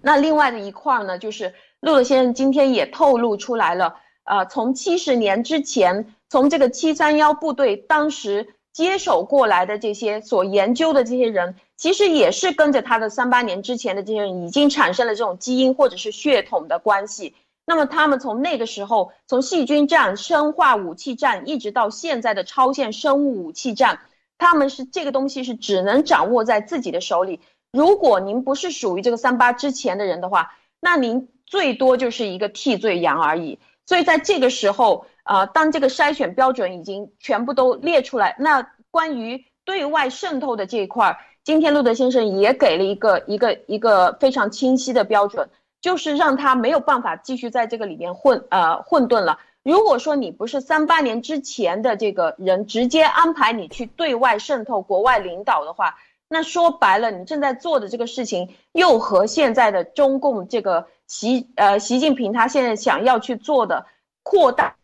[0.00, 17.34] 那另外的一块呢，就是陆乐先生今天也透露出来了，呃，从七十年之前，从这个七三幺部队当时接手过来的这些所研究的这些人，其实也是跟着他的三八年之前的这些人已经产生了这种基因或者是血统的关系。
[17.64, 24.00] 那么他们从那个时候，从细菌战、生化武器战，一直到现在的超限生物武器战，
[24.38, 27.40] 他们是这个东西是只能掌握在自己的手里。
[27.72, 33.58] 如果您不是属于这个三八之前的人的话，那您最多就是一个替罪羊而已。
[33.86, 45.48] 所以在这个时候，啊，当这个筛选标准已经全部都列出来，那关于对外渗透的这一块，今天路德先生也给了一个一个一个非常清晰的标准，
[45.80, 49.38] 就是让他没有办法继续在这个里面混呃混沌了。
[49.62, 55.94] 如果说你不是三八年之前的这个人，直接安排你去对外渗透国外领导的话。
[56.28, 63.84] 那说白了，你正在做的这个事情，又和现在的中共这个习呃习近平他现在想要去做的
[64.22, 64.76] 扩大，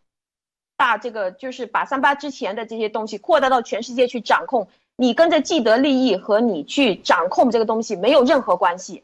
[0.79, 9.03] 大这个就是把三八之前的这些东西扩大到全世界去掌控，你跟着既得利益和你去掌控这个东西没有任何关系。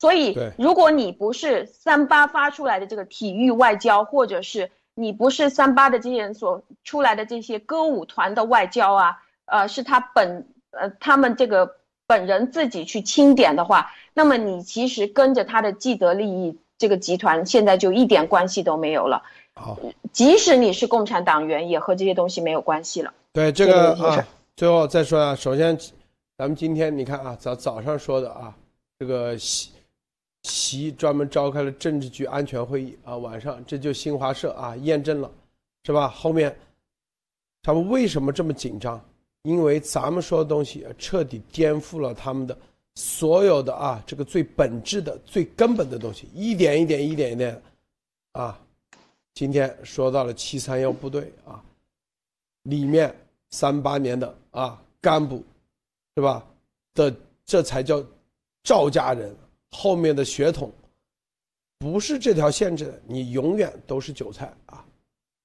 [0.00, 10.48] 所以，如果你不是三八发出来的这个体育外交，或者是你不是三八的这些人所出来的这些歌舞团的外交啊，呃，是他本。
[10.78, 11.76] 呃，他们这个
[12.06, 19.22] 本人自己去清点的话，那么你其实跟着他的既得利益这个集团，现在就一点关系都没有了。
[19.56, 19.78] 好，
[20.12, 23.12] 即使你是共产党员，也和这些东西没有关系了。
[23.32, 25.76] 对这个啊，最后再说啊，首先，
[26.36, 28.54] 咱们今天你看啊，早早上说的啊，
[28.98, 29.70] 这个习
[30.42, 35.30] 习专门召开了政治局安全会议啊，晚上这就新华社啊验证了，
[35.84, 36.08] 是吧？
[36.08, 36.54] 后面
[37.62, 39.02] 他们为什么这么紧张？
[39.42, 42.56] 因为咱们说的东西彻底颠覆了他们的
[42.96, 47.62] 所有的啊，这个最本质的、最根本的东西，一点一点、一点一点，
[48.32, 48.58] 啊，
[49.36, 51.62] 今天说到了七三幺部队啊，
[52.62, 53.14] 里面
[53.50, 55.44] 三八年的啊干部，
[56.16, 56.44] 是吧？
[56.94, 57.14] 的
[57.44, 58.02] 这才叫
[58.64, 59.32] 赵家人，
[59.70, 60.72] 后面的血统
[61.78, 64.84] 不是这条线的，你永远都是韭菜啊！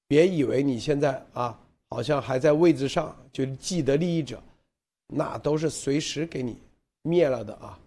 [0.07, 1.55] 别以为你现在啊。
[1.93, 4.41] 好像还在位置上，就既得利益者，
[5.07, 6.55] 那都是随时给你
[7.01, 7.77] 灭了的啊！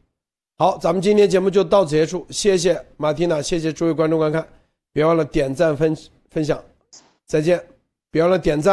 [0.59, 4.47] 好，咱们今天节目就到此结束，谢谢马蒂娜，谢谢诸位观众观看，
[4.95, 5.95] 别忘了点赞分
[6.31, 6.62] 分享，
[7.27, 7.61] 再见，
[8.12, 8.73] 别忘了点赞！